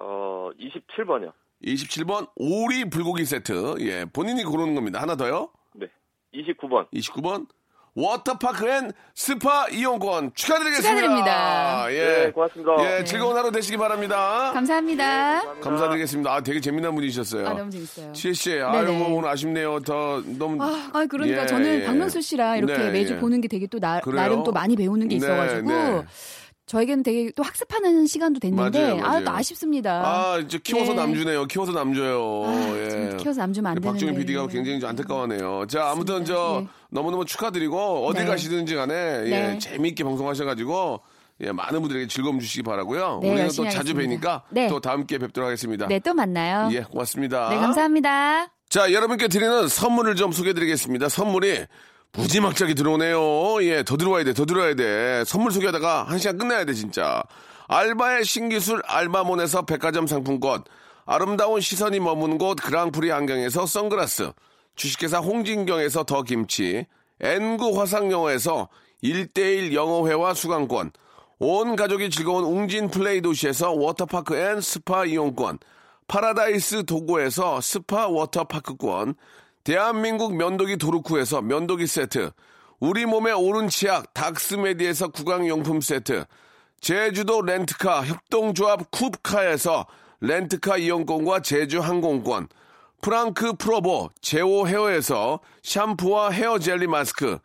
[0.00, 1.32] 어, 27번이요.
[1.64, 3.76] 27번 오리 불고기 세트.
[3.80, 5.00] 예, 본인이 고르는 겁니다.
[5.02, 5.50] 하나 더요.
[5.74, 5.86] 네.
[6.34, 6.88] 29번.
[6.92, 7.46] 29번
[7.94, 10.88] 워터파크 and 스파 이용권 축하드리겠습니다.
[10.90, 11.86] 축하드립니다.
[11.92, 12.04] 예.
[12.04, 12.72] 네, 고맙습니다.
[12.98, 14.52] 예, 즐거운 하루 되시기 바랍니다.
[14.54, 15.60] 감사합니다.
[15.60, 16.32] 감사드리겠습니다.
[16.32, 17.48] 아, 되게 재미난 분이셨어요.
[17.48, 18.12] 아, 너무 재밌어요.
[18.12, 19.12] 지혜 씨, 아유 네네.
[19.12, 19.80] 오늘 아쉽네요.
[19.80, 21.84] 더 너무 아, 아, 그러니까 예, 저는 예.
[21.84, 23.18] 박명수 씨랑 이렇게 네, 매주 예.
[23.18, 24.00] 보는 게 되게 또 나?
[24.00, 26.04] 나름 또 많이 배우는 게 네, 있어가지고 네.
[26.70, 29.16] 저에게는 되게 또 학습하는 시간도 됐는데 맞아요, 맞아요.
[29.16, 30.02] 아, 또 아쉽습니다.
[30.04, 31.00] 아, 이제 키워서 네.
[31.00, 31.46] 남주네요.
[31.46, 32.44] 키워서 남줘요.
[32.46, 32.90] 아, 예.
[32.90, 34.14] 좀 키워서 남주면 안 되는데.
[34.14, 35.66] PD가 굉장히 좀 안타까워하네요.
[35.66, 36.32] 자, 아무튼 맞습니다.
[36.32, 36.68] 저 네.
[36.90, 38.24] 너무너무 축하드리고 어디 네.
[38.24, 39.58] 가시든지 간에 예, 네.
[39.58, 41.00] 재미있게 방송하셔가지고
[41.40, 43.18] 예, 많은 분들에게 즐거움 주시기 바라고요.
[43.20, 43.98] 네, 우리는 또 자주 하겠습니다.
[43.98, 44.68] 뵈니까 네.
[44.68, 45.88] 또 다음 기회에 뵙도록 하겠습니다.
[45.88, 46.68] 네, 또 만나요.
[46.72, 47.48] 예, 고맙습니다.
[47.48, 48.46] 네, 감사합니다.
[48.68, 51.08] 자, 여러분께 드리는 선물을 좀 소개해 드리겠습니다.
[51.08, 51.66] 선물이
[52.12, 53.62] 무지막지하게 들어오네요.
[53.62, 55.24] 예, 더 들어와야 돼, 더 들어와야 돼.
[55.24, 57.22] 선물 소개하다가 한 시간 끝나야 돼, 진짜.
[57.68, 60.64] 알바의 신기술 알바몬에서 백화점 상품권,
[61.06, 64.32] 아름다운 시선이 머무는 곳 그랑프리 안경에서 선글라스,
[64.74, 66.86] 주식회사 홍진경에서 더 김치,
[67.20, 68.68] N구 화상영어에서
[69.04, 70.90] 1대1 영어회화 수강권,
[71.38, 75.58] 온 가족이 즐거운 웅진 플레이 도시에서 워터파크 and 스파 이용권,
[76.08, 79.14] 파라다이스 도고에서 스파 워터파크권,
[79.70, 82.32] 대한민국 면도기 도루코에서 면도기 세트,
[82.80, 86.24] 우리 몸의 오른 치약 닥스메디에서 구강용품 세트,
[86.80, 89.86] 제주도 렌트카 협동조합 쿱카에서
[90.22, 92.48] 렌트카 이용권과 제주 항공권,
[93.00, 97.38] 프랑크 프로보 제오 헤어에서 샴푸와 헤어 젤리 마스크,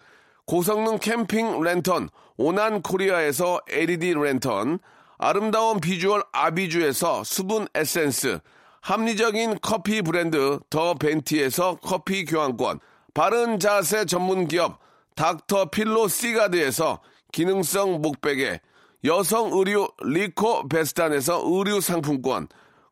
[0.47, 4.79] 고성능 캠핑 랜턴 오난 코리아에서 LED 랜턴,
[5.19, 8.39] 아름다운 비주얼 아비주에서 수분 에센스,
[8.85, 12.79] 합리적인 커피 브랜드 더 벤티에서 커피 교환권,
[13.15, 14.77] 바른 자세 전문 기업
[15.15, 16.99] 닥터 필로 시가드에서
[17.31, 18.61] 기능성 목베개,
[19.05, 22.47] 여성 의류 리코 베스탄에서 의류 상품권,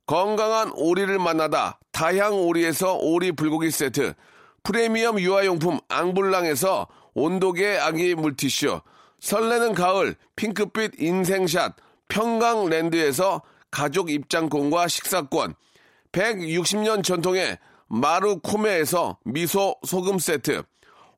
[0.08, 4.16] 건강한 오리를 만나다 다향 오리에서 오리 불고기 세트,
[4.64, 8.82] 프리미엄 유아용품 앙블랑에서 온도계 아기 물티슈,
[9.20, 11.76] 설레는 가을 핑크빛 인생샷
[12.08, 15.54] 평강랜드에서 가족 입장권과 식사권,
[16.14, 17.58] 160년 전통의
[17.88, 20.64] 마루코메에서 미소 소금 세트,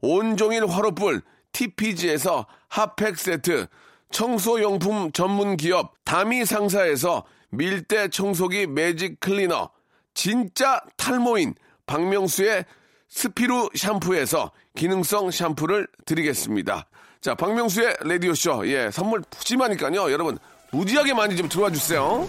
[0.02, 1.22] 온종일 화로불
[1.52, 3.68] TPG에서 핫팩 세트,
[4.12, 9.70] 청소용품 전문 기업 다미 상사에서 밀대 청소기 매직 클리너,
[10.14, 11.54] 진짜 탈모인
[11.86, 12.66] 박명수의
[13.10, 16.88] 스피루 샴푸에서 기능성 샴푸를 드리겠습니다.
[17.22, 18.68] 자, 박명수의 라디오쇼.
[18.68, 20.12] 예, 선물 푸짐하니까요.
[20.12, 20.38] 여러분,
[20.72, 22.28] 무지하게 많이 좀 들어와 주세요.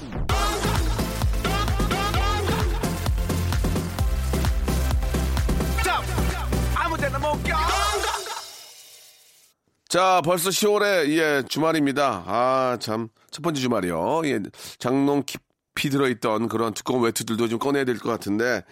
[9.88, 12.24] 자, 벌써 10월에, 예, 주말입니다.
[12.26, 14.22] 아, 참, 첫 번째 주말이요.
[14.24, 14.40] 예,
[14.78, 18.62] 장롱 깊이 들어있던 그런 두꺼운 외투들도 좀 꺼내야 될 것 같은데,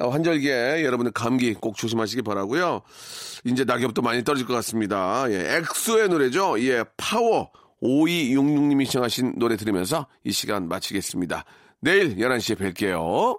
[0.00, 2.82] 어, 환절기에 여러분들 감기 꼭 조심하시기 바라고요
[3.44, 5.24] 이제 낙엽도 많이 떨어질 것 같습니다.
[5.30, 6.60] 예, 엑소의 노래죠.
[6.60, 7.50] 예, 파워
[7.82, 11.44] 5266님이 시청하신 노래 들으면서 이 시간 마치겠습니다.
[11.80, 13.38] 내일 11시에 뵐게요.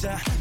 [0.00, 0.37] time.